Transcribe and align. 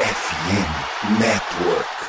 FM 0.00 1.20
Network. 1.20 2.00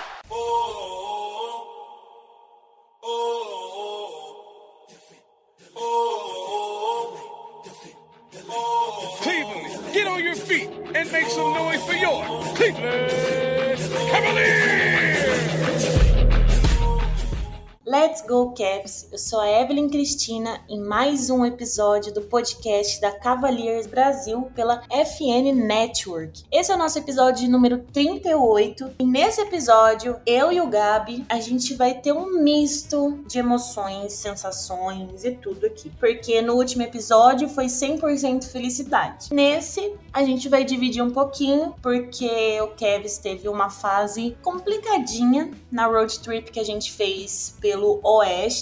Eu 19.11 19.17
sou 19.17 19.39
a 19.39 19.61
Evelyn 19.61 19.89
Cristina 19.89 20.61
em 20.67 20.81
mais 20.81 21.29
um 21.29 21.45
episódio 21.45 22.11
do 22.11 22.21
podcast 22.21 22.99
da 22.99 23.11
Cavaliers 23.11 23.85
Brasil 23.85 24.49
pela 24.55 24.81
FN 24.89 25.53
Network. 25.53 26.43
Esse 26.51 26.71
é 26.71 26.75
o 26.75 26.77
nosso 26.77 26.97
episódio 26.97 27.49
número 27.49 27.79
38 27.93 28.91
e 28.99 29.03
nesse 29.03 29.41
episódio 29.41 30.19
eu 30.25 30.51
e 30.51 30.61
o 30.61 30.67
Gabi 30.67 31.25
a 31.29 31.39
gente 31.39 31.75
vai 31.75 31.93
ter 31.93 32.11
um 32.11 32.41
misto 32.41 33.19
de 33.27 33.37
emoções, 33.37 34.13
sensações 34.13 35.23
e 35.25 35.31
tudo 35.31 35.67
aqui, 35.67 35.91
porque 35.99 36.41
no 36.41 36.53
último 36.53 36.81
episódio 36.81 37.49
foi 37.49 37.65
100% 37.65 38.45
felicidade. 38.45 39.27
Nesse 39.31 39.93
a 40.11 40.23
gente 40.23 40.49
vai 40.49 40.63
dividir 40.63 41.03
um 41.03 41.11
pouquinho 41.11 41.75
porque 41.81 42.59
o 42.61 42.69
Kevs 42.69 43.17
teve 43.19 43.47
uma 43.47 43.69
fase 43.69 44.35
complicadinha 44.41 45.51
na 45.71 45.85
road 45.85 46.19
trip 46.19 46.51
que 46.51 46.59
a 46.59 46.65
gente 46.65 46.91
fez 46.91 47.55
pelo 47.59 47.81
pelo 47.81 47.99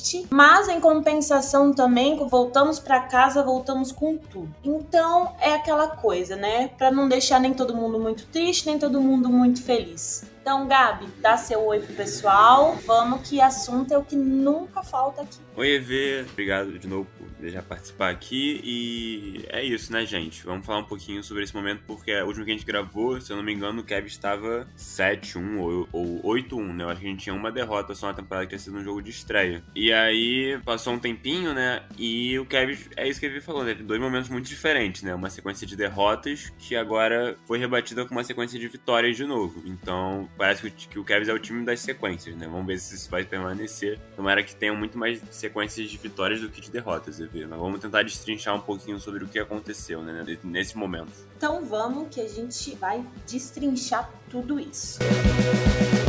oeste, 0.10 0.28
mas 0.30 0.68
em 0.68 0.80
compensação 0.80 1.74
também, 1.74 2.16
voltamos 2.28 2.80
para 2.80 3.02
casa, 3.02 3.44
voltamos 3.44 3.92
com 3.92 4.18
tudo. 4.18 4.50
Então 4.64 5.34
é 5.40 5.54
aquela 5.54 5.88
coisa, 5.88 6.36
né? 6.36 6.70
Para 6.70 6.92
não 6.92 7.08
deixar 7.08 7.40
nem 7.40 7.54
todo 7.54 7.76
mundo 7.76 8.00
muito 8.00 8.26
triste, 8.28 8.66
nem 8.66 8.80
todo 8.80 9.00
mundo 9.00 9.30
muito 9.30 9.62
feliz. 9.62 10.24
Então, 10.50 10.68
Gabi, 10.68 11.06
dá 11.22 11.38
seu 11.38 11.64
oi 11.64 11.80
pro 11.80 11.94
pessoal. 11.94 12.76
Vamos 12.84 13.30
que 13.30 13.40
assunto 13.40 13.94
é 13.94 13.98
o 14.00 14.04
que 14.04 14.16
nunca 14.16 14.82
falta 14.82 15.22
aqui. 15.22 15.38
Oi, 15.56 15.76
EV. 15.76 16.26
Obrigado 16.32 16.80
de 16.80 16.88
novo 16.88 17.08
por 17.20 17.30
deixar 17.40 17.62
participar 17.62 18.10
aqui. 18.10 18.60
E 18.64 19.46
é 19.50 19.64
isso, 19.64 19.92
né, 19.92 20.06
gente? 20.08 20.44
Vamos 20.44 20.66
falar 20.66 20.80
um 20.80 20.86
pouquinho 20.86 21.24
sobre 21.24 21.44
esse 21.44 21.54
momento, 21.54 21.84
porque 21.86 22.12
o 22.22 22.26
último 22.26 22.46
que 22.46 22.52
a 22.52 22.54
gente 22.56 22.66
gravou, 22.66 23.22
se 23.22 23.32
eu 23.32 23.38
não 23.38 23.44
me 23.44 23.54
engano, 23.54 23.82
o 23.82 23.84
Kevin 23.84 24.08
estava 24.08 24.68
7-1 24.76 25.60
ou, 25.60 25.88
ou 25.92 26.22
8-1, 26.24 26.74
né? 26.74 26.84
Eu 26.84 26.90
acho 26.90 27.02
que 27.02 27.06
a 27.06 27.10
gente 27.10 27.24
tinha 27.24 27.36
uma 27.36 27.52
derrota 27.52 27.94
só 27.94 28.08
na 28.08 28.16
temporada 28.16 28.48
que 28.48 28.50
tinha 28.50 28.60
sido 28.60 28.78
um 28.78 28.84
jogo 28.84 29.04
de 29.04 29.12
estreia. 29.12 29.62
E 29.76 29.94
aí, 29.94 30.60
passou 30.66 30.94
um 30.94 31.00
tempinho, 31.00 31.54
né? 31.54 31.84
E 31.96 32.40
o 32.40 32.46
Kevin, 32.46 32.76
é 32.96 33.08
isso 33.08 33.20
que 33.20 33.28
ele 33.28 33.40
falou, 33.40 33.64
né? 33.64 33.76
Dois 33.76 34.02
momentos 34.02 34.30
muito 34.30 34.48
diferentes, 34.48 35.04
né? 35.04 35.14
Uma 35.14 35.30
sequência 35.30 35.68
de 35.68 35.76
derrotas 35.76 36.52
que 36.58 36.76
agora 36.76 37.38
foi 37.46 37.60
rebatida 37.60 38.04
com 38.04 38.16
uma 38.16 38.24
sequência 38.24 38.58
de 38.58 38.68
vitórias 38.68 39.16
de 39.16 39.26
novo. 39.26 39.62
Então, 39.66 40.28
parece 40.40 40.72
que 40.72 40.98
o, 40.98 41.04
Cavs 41.04 41.28
é 41.28 41.34
o 41.34 41.38
time 41.38 41.66
das 41.66 41.82
sequências, 41.82 42.34
né? 42.38 42.48
Vamos 42.50 42.66
ver 42.66 42.80
se 42.80 42.96
isso 42.96 43.12
vai 43.12 43.26
permanecer. 43.26 44.00
Tomara 44.16 44.42
que 44.42 44.56
tenham 44.56 44.76
muito 44.76 44.98
mais 44.98 45.22
sequências 45.30 45.90
de 45.90 45.98
vitórias 45.98 46.40
do 46.40 46.50
que 46.50 46.62
de 46.62 46.72
derrotas, 46.72 47.20
EV. 47.20 47.46
Mas 47.46 47.60
vamos 47.60 47.82
tentar 47.82 48.04
destrinchar 48.04 48.56
um 48.56 48.62
pouquinho 48.62 48.98
sobre 49.00 49.26
o 49.26 49.28
que 49.28 49.38
aconteceu, 49.38 50.02
né? 50.02 50.26
Nesse 50.42 50.78
momento. 50.78 51.12
Então 51.36 51.66
vamos 51.66 52.08
que 52.10 52.22
a 52.22 52.28
gente 52.28 52.74
vai 52.76 53.06
destrinchar 53.28 54.10
tudo 54.30 54.58
isso. 54.58 55.00
Música 55.04 56.09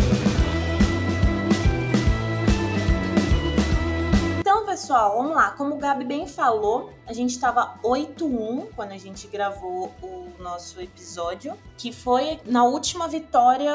pessoal, 4.71 5.17
vamos 5.17 5.35
lá. 5.35 5.51
Como 5.51 5.75
o 5.75 5.79
Gabi 5.79 6.05
bem 6.05 6.29
falou, 6.29 6.93
a 7.05 7.13
gente 7.13 7.31
estava 7.31 7.77
8-1 7.83 8.69
quando 8.77 8.93
a 8.93 8.97
gente 8.97 9.27
gravou 9.27 9.93
o 10.01 10.31
nosso 10.39 10.81
episódio, 10.81 11.59
que 11.77 11.93
foi 11.93 12.39
na 12.47 12.63
última 12.63 13.09
vitória 13.09 13.73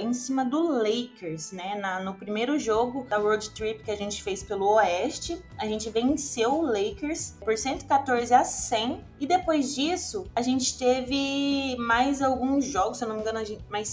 em 0.00 0.14
cima 0.14 0.42
do 0.42 0.78
Lakers, 0.78 1.52
né? 1.52 1.74
Na, 1.74 2.00
no 2.00 2.14
primeiro 2.14 2.58
jogo 2.58 3.04
da 3.06 3.18
road 3.18 3.50
trip 3.50 3.84
que 3.84 3.90
a 3.90 3.96
gente 3.96 4.22
fez 4.22 4.42
pelo 4.42 4.76
Oeste, 4.76 5.44
a 5.58 5.66
gente 5.66 5.90
venceu 5.90 6.54
o 6.54 6.62
Lakers 6.62 7.34
por 7.44 7.58
114 7.58 8.32
a 8.32 8.42
100 8.42 9.04
e 9.20 9.26
depois 9.26 9.74
disso 9.74 10.24
a 10.34 10.40
gente 10.40 10.78
teve 10.78 11.76
mais 11.76 12.22
alguns 12.22 12.64
jogos, 12.64 12.96
se 12.96 13.04
eu 13.04 13.08
não 13.08 13.16
me 13.16 13.20
engano, 13.20 13.44
gente, 13.44 13.62
mais 13.68 13.88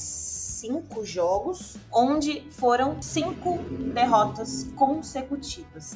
cinco 0.58 1.06
jogos, 1.06 1.78
onde 1.94 2.42
foram 2.52 3.00
cinco 3.02 3.60
derrotas 3.94 4.68
consecutivas. 4.76 5.96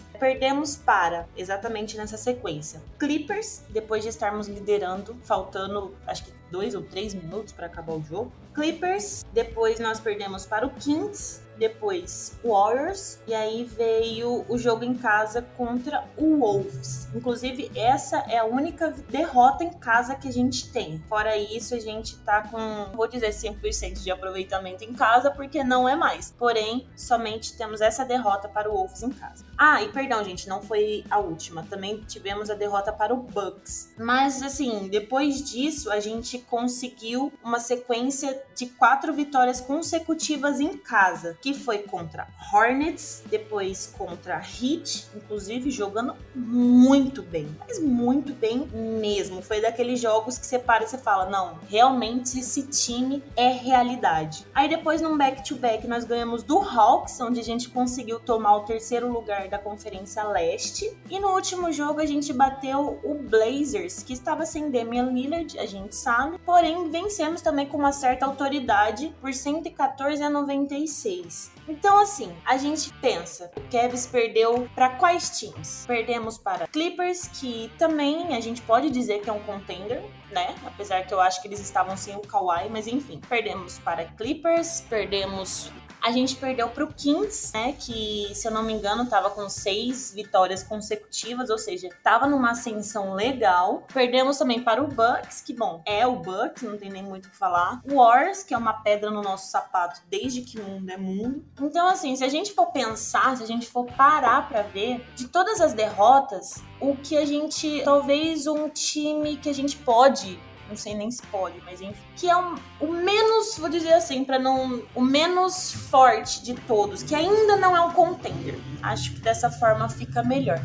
Para, 0.75 1.29
exatamente 1.38 1.96
nessa 1.96 2.18
sequência, 2.18 2.81
Clippers, 2.97 3.63
depois 3.69 4.02
de 4.02 4.09
estarmos 4.09 4.47
liderando, 4.47 5.16
faltando 5.24 5.96
acho 6.07 6.25
que 6.25 6.41
dois 6.52 6.76
ou 6.76 6.84
três 6.84 7.14
minutos 7.14 7.54
para 7.54 7.68
acabar 7.68 7.94
o 7.94 8.04
jogo. 8.04 8.32
Clippers, 8.54 9.26
depois 9.34 9.80
nós 9.80 10.00
perdemos 10.00 10.46
para 10.46 10.68
o 10.68 10.70
Kings, 10.72 11.42
depois 11.62 12.40
Warriors 12.44 13.20
e 13.28 13.36
aí 13.36 13.64
veio 13.64 14.44
o 14.50 14.58
jogo 14.58 14.84
em 14.84 14.96
casa 14.96 15.44
contra 15.56 16.04
o 16.18 16.40
Wolves. 16.40 17.08
Inclusive, 17.14 17.72
essa 17.76 18.18
é 18.28 18.40
a 18.40 18.46
única 18.46 18.90
derrota 19.10 19.64
em 19.64 19.70
casa 19.70 20.16
que 20.16 20.28
a 20.28 20.34
gente 20.34 20.72
tem. 20.72 21.00
Fora 21.08 21.38
isso, 21.38 21.76
a 21.76 21.80
gente 21.80 22.18
tá 22.20 22.42
com, 22.42 22.92
vou 22.96 23.08
dizer 23.08 23.30
100% 23.30 24.02
de 24.02 24.10
aproveitamento 24.10 24.84
em 24.84 24.94
casa, 24.94 25.30
porque 25.30 25.64
não 25.64 25.88
é 25.88 25.96
mais. 25.96 26.34
Porém, 26.38 26.88
somente 26.96 27.56
temos 27.56 27.80
essa 27.80 28.04
derrota 28.04 28.50
para 28.50 28.68
o 28.68 28.74
Wolves 28.74 29.04
em 29.04 29.12
casa. 29.12 29.46
Ah, 29.56 29.84
e 29.84 29.90
perdão, 29.90 30.24
gente, 30.24 30.50
não 30.50 30.64
foi 30.64 31.04
a 31.12 31.20
última. 31.20 31.62
Também 31.62 31.98
tivemos 32.08 32.50
a 32.50 32.56
derrota 32.56 32.92
para 32.92 33.14
o 33.14 33.18
Bucks. 33.18 33.94
Mas 34.00 34.42
assim, 34.42 34.88
depois 34.90 35.44
disso, 35.44 35.92
a 35.92 36.00
gente 36.00 36.40
conseguiu 36.41 37.31
uma 37.44 37.59
sequência 37.59 38.41
de 38.56 38.68
quatro 38.68 39.13
vitórias 39.13 39.62
consecutivas 39.62 40.59
em 40.59 40.78
casa, 40.78 41.38
que 41.41 41.53
foi 41.53 41.79
contra 41.79 42.28
Hornets, 42.53 43.24
depois 43.28 43.94
contra 43.97 44.35
Heat, 44.35 45.07
inclusive 45.16 45.72
jogando 45.72 46.16
muito 46.35 47.22
bem, 47.22 47.47
mas 47.59 47.79
muito 47.79 48.34
bem 48.34 48.68
mesmo. 48.74 49.41
Foi 49.41 49.62
daqueles 49.62 50.00
jogos 50.00 50.38
que 50.38 50.46
você 50.46 50.59
para 50.59 50.84
e 50.84 50.88
você 50.88 50.97
fala, 50.97 51.29
não, 51.29 51.59
realmente 51.68 52.40
esse 52.40 52.63
time 52.63 53.23
é 53.35 53.50
realidade. 53.50 54.46
Aí 54.53 54.68
depois 54.68 55.02
num 55.02 55.18
back-to-back 55.18 55.88
nós 55.88 56.03
ganhamos 56.03 56.44
do 56.44 56.59
Hawks, 56.59 57.19
onde 57.22 57.40
a 57.40 57.44
gente 57.44 57.69
conseguiu 57.69 58.19
tomar 58.19 58.58
o 58.58 58.62
terceiro 58.62 59.12
lugar 59.12 59.47
da 59.47 59.58
Conferência 59.58 60.23
Leste, 60.23 60.96
e 61.09 61.19
no 61.19 61.29
último 61.29 61.72
jogo 61.72 62.00
a 62.00 62.06
gente 62.06 62.34
bateu 62.34 63.00
o 63.03 63.16
Blazers, 63.16 64.03
que 64.03 64.13
estava 64.13 64.46
sem 64.46 64.69
Damian 64.69 65.12
Lillard, 65.12 65.58
a 65.59 65.66
gente 65.66 65.96
sabe, 65.96 66.31
porém 66.40 66.90
vencemos 66.90 67.42
também 67.42 67.66
com 67.66 67.78
uma 67.78 67.92
certa 67.92 68.25
autoridade 68.25 69.14
por 69.22 69.34
114 69.34 70.22
a 70.24 70.30
96. 70.30 71.52
Então, 71.68 72.00
assim, 72.00 72.36
a 72.46 72.58
gente 72.58 72.92
pensa, 72.96 73.52
o 73.56 73.62
Cavs 73.72 74.08
perdeu 74.08 74.70
para 74.76 74.90
quais 74.90 75.40
times? 75.40 75.86
Perdemos 75.88 76.38
para 76.38 76.68
Clippers, 76.68 77.28
que 77.28 77.72
também 77.78 78.36
a 78.36 78.40
gente 78.40 78.62
pode 78.62 78.90
dizer 78.90 79.22
que 79.22 79.30
é 79.30 79.34
um 79.34 79.42
contender, 79.42 80.04
né? 80.32 80.56
Apesar 80.66 81.06
que 81.06 81.14
eu 81.14 81.20
acho 81.20 81.42
que 81.42 81.48
eles 81.48 81.60
estavam 81.60 81.96
sem 81.96 82.16
o 82.16 82.22
Kawhi, 82.22 82.70
mas 82.70 82.88
enfim. 82.88 83.22
Perdemos 83.28 83.80
para 83.80 84.06
Clippers, 84.06 84.82
perdemos 84.90 85.72
a 86.02 86.12
gente 86.12 86.36
perdeu 86.36 86.68
para 86.68 86.84
o 86.84 86.92
Kings, 86.92 87.54
né? 87.54 87.74
Que, 87.74 88.32
se 88.34 88.48
eu 88.48 88.52
não 88.52 88.64
me 88.64 88.74
engano, 88.74 89.04
estava 89.04 89.30
com 89.30 89.48
seis 89.48 90.12
vitórias 90.14 90.64
consecutivas, 90.64 91.50
ou 91.50 91.60
seja, 91.60 91.88
estava 91.88 92.26
numa 92.26 92.52
ascensão 92.52 93.14
legal. 93.14 93.86
Perdemos 93.94 94.38
também 94.38 94.64
para 94.64 94.84
o 94.84 94.88
Bucks, 94.88 95.42
que, 95.42 95.54
bom, 95.54 95.82
é 95.86 96.06
o 96.08 96.16
Bucks, 96.16 96.64
não 96.64 96.78
tem 96.78 96.90
nem 96.90 97.04
muito 97.04 97.28
o 97.28 97.30
que 97.30 97.38
falar. 97.38 97.82
Wars, 97.90 98.42
que 98.42 98.54
é 98.54 98.58
uma 98.58 98.74
pedra 98.74 99.12
no 99.12 99.22
nosso 99.22 99.52
sapato 99.52 100.02
desde 100.10 100.42
que 100.42 100.60
mundo 100.60 100.90
é 100.90 100.98
mundo. 100.98 101.46
Então, 101.60 101.88
assim, 101.88 102.16
se 102.16 102.24
a 102.24 102.30
gente 102.30 102.54
for 102.54 102.68
pensar, 102.68 103.36
se 103.38 103.44
a 103.44 103.48
gente 103.48 103.68
for 103.68 103.86
parar 103.86 104.48
para 104.48 104.62
ver, 104.62 105.06
de 105.16 105.28
todas 105.28 105.62
as 105.62 105.74
derrotas, 105.74 106.64
o 106.80 106.96
que 106.96 107.18
a 107.18 107.26
gente. 107.26 107.82
Talvez 107.84 108.48
um 108.48 108.70
time 108.70 109.38
que 109.38 109.50
a 109.50 109.54
gente 109.54 109.78
pode 109.78 110.40
não 110.72 110.78
sei 110.78 110.96
nem 110.96 111.12
se 111.12 111.22
pode, 111.24 111.60
mas 111.66 111.82
enfim, 111.82 112.02
que 112.16 112.30
é 112.30 112.36
um, 112.36 112.56
o 112.80 112.88
menos, 112.94 113.58
vou 113.58 113.68
dizer 113.68 113.92
assim, 113.92 114.24
para 114.24 114.40
não, 114.40 114.82
o 114.96 115.02
menos 115.02 115.74
forte 115.74 116.42
de 116.42 116.53
todos, 116.53 117.03
que 117.03 117.14
ainda 117.14 117.58
não 117.58 117.76
é 117.76 117.82
um 117.82 117.92
contender. 117.92 118.58
Acho 118.82 119.14
que 119.14 119.20
dessa 119.20 119.52
forma 119.52 119.90
fica 119.90 120.24
melhor 120.24 120.62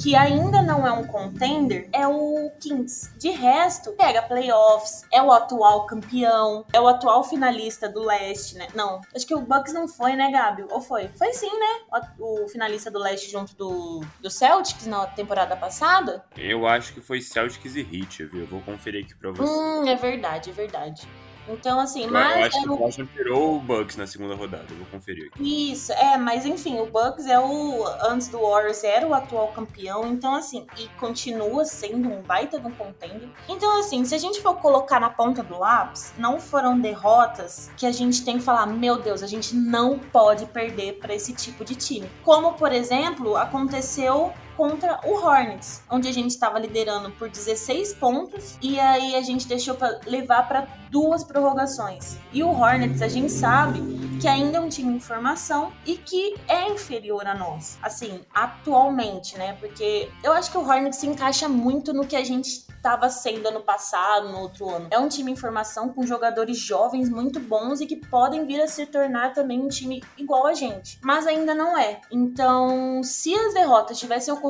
que 0.00 0.16
ainda 0.16 0.62
não 0.62 0.86
é 0.86 0.92
um 0.92 1.06
contender 1.06 1.88
é 1.92 2.06
o 2.08 2.50
Kings. 2.58 3.10
De 3.18 3.30
resto, 3.30 3.92
pega 3.92 4.22
playoffs, 4.22 5.04
é 5.12 5.22
o 5.22 5.30
atual 5.30 5.84
campeão, 5.86 6.64
é 6.72 6.80
o 6.80 6.88
atual 6.88 7.22
finalista 7.22 7.88
do 7.88 8.00
leste, 8.00 8.56
né? 8.56 8.68
Não, 8.74 9.00
acho 9.14 9.26
que 9.26 9.34
o 9.34 9.40
Bucks 9.40 9.74
não 9.74 9.86
foi, 9.86 10.16
né, 10.16 10.30
Gabi? 10.30 10.64
Ou 10.70 10.80
foi? 10.80 11.08
Foi 11.08 11.32
sim, 11.34 11.50
né? 11.50 12.00
O, 12.18 12.44
o 12.44 12.48
finalista 12.48 12.90
do 12.90 12.98
leste 12.98 13.30
junto 13.30 13.54
do, 13.54 14.00
do 14.20 14.30
Celtics 14.30 14.86
na 14.86 15.06
temporada 15.06 15.54
passada. 15.54 16.24
Eu 16.36 16.66
acho 16.66 16.94
que 16.94 17.00
foi 17.00 17.20
Celtics 17.20 17.76
e 17.76 17.80
Heat, 17.80 18.24
viu? 18.24 18.40
Eu 18.40 18.46
vou 18.46 18.60
conferir 18.62 19.04
aqui 19.04 19.14
pra 19.14 19.30
você. 19.30 19.52
Hum, 19.52 19.86
é 19.86 19.96
verdade, 19.96 20.50
é 20.50 20.52
verdade. 20.52 21.06
Então, 21.48 21.80
assim, 21.80 22.04
Eu, 22.04 22.12
mas. 22.12 22.36
eu 22.36 22.44
acho 22.44 22.58
é 22.58 22.62
que 22.62 22.68
o- 22.68 22.76
Boston 22.76 23.06
tirou 23.06 23.56
o 23.56 23.60
Bucks 23.60 23.96
na 23.96 24.06
segunda 24.06 24.34
rodada. 24.34 24.64
Eu 24.70 24.76
vou 24.76 24.86
conferir 24.86 25.28
aqui. 25.32 25.72
Isso, 25.72 25.92
é, 25.92 26.16
mas 26.16 26.44
enfim, 26.46 26.78
o 26.78 26.86
Bucks 26.86 27.26
é 27.26 27.38
o. 27.40 27.84
Antes 28.02 28.28
do 28.28 28.38
Warriors 28.40 28.84
era 28.84 29.06
o 29.06 29.12
atual 29.14 29.48
campeão, 29.48 30.06
então 30.06 30.34
assim, 30.34 30.66
e 30.78 30.86
continua 30.98 31.64
sendo 31.64 32.08
um 32.08 32.22
baita 32.22 32.58
de 32.60 32.66
um 32.66 32.70
contender. 32.72 33.28
Então, 33.48 33.78
assim, 33.80 34.04
se 34.04 34.14
a 34.14 34.18
gente 34.18 34.40
for 34.40 34.54
colocar 34.56 35.00
na 35.00 35.10
ponta 35.10 35.42
do 35.42 35.58
lápis, 35.58 36.12
não 36.18 36.38
foram 36.40 36.78
derrotas 36.78 37.70
que 37.76 37.86
a 37.86 37.92
gente 37.92 38.24
tem 38.24 38.38
que 38.38 38.44
falar, 38.44 38.66
meu 38.66 38.98
Deus, 39.00 39.22
a 39.22 39.26
gente 39.26 39.54
não 39.54 39.98
pode 39.98 40.46
perder 40.46 40.94
para 41.00 41.14
esse 41.14 41.32
tipo 41.32 41.64
de 41.64 41.74
time. 41.74 42.08
Como, 42.22 42.52
por 42.54 42.72
exemplo, 42.72 43.36
aconteceu 43.36 44.32
contra 44.60 45.00
o 45.06 45.14
Hornets, 45.14 45.82
onde 45.88 46.06
a 46.06 46.12
gente 46.12 46.32
estava 46.32 46.58
liderando 46.58 47.10
por 47.12 47.30
16 47.30 47.94
pontos 47.94 48.58
e 48.60 48.78
aí 48.78 49.16
a 49.16 49.22
gente 49.22 49.48
deixou 49.48 49.74
para 49.74 49.98
levar 50.04 50.46
para 50.46 50.68
duas 50.90 51.24
prorrogações. 51.24 52.18
E 52.30 52.42
o 52.42 52.50
Hornets, 52.50 53.00
a 53.00 53.08
gente 53.08 53.32
sabe 53.32 53.80
que 54.20 54.28
ainda 54.28 54.58
é 54.58 54.60
um 54.60 54.68
time 54.68 54.92
em 54.92 55.00
formação 55.00 55.72
e 55.86 55.96
que 55.96 56.34
é 56.46 56.68
inferior 56.68 57.26
a 57.26 57.34
nós, 57.34 57.78
assim, 57.80 58.20
atualmente, 58.34 59.38
né? 59.38 59.54
Porque 59.54 60.10
eu 60.22 60.32
acho 60.32 60.50
que 60.50 60.58
o 60.58 60.60
Hornets 60.60 60.98
se 60.98 61.06
encaixa 61.06 61.48
muito 61.48 61.94
no 61.94 62.06
que 62.06 62.14
a 62.14 62.22
gente 62.22 62.68
estava 62.80 63.10
sendo 63.10 63.46
ano 63.46 63.60
passado, 63.60 64.30
no 64.30 64.40
outro 64.40 64.68
ano. 64.68 64.88
É 64.90 64.98
um 64.98 65.08
time 65.08 65.30
em 65.30 65.36
formação 65.36 65.90
com 65.90 66.04
jogadores 66.06 66.58
jovens 66.58 67.10
muito 67.10 67.38
bons 67.38 67.80
e 67.80 67.86
que 67.86 67.96
podem 67.96 68.46
vir 68.46 68.60
a 68.62 68.66
se 68.66 68.86
tornar 68.86 69.34
também 69.34 69.60
um 69.60 69.68
time 69.68 70.02
igual 70.16 70.46
a 70.46 70.54
gente, 70.54 70.98
mas 71.02 71.26
ainda 71.26 71.54
não 71.54 71.78
é. 71.78 72.00
Então, 72.10 73.02
se 73.02 73.34
as 73.34 73.54
derrotas 73.54 73.98
tivessem 73.98 74.32
ocorrido 74.32 74.49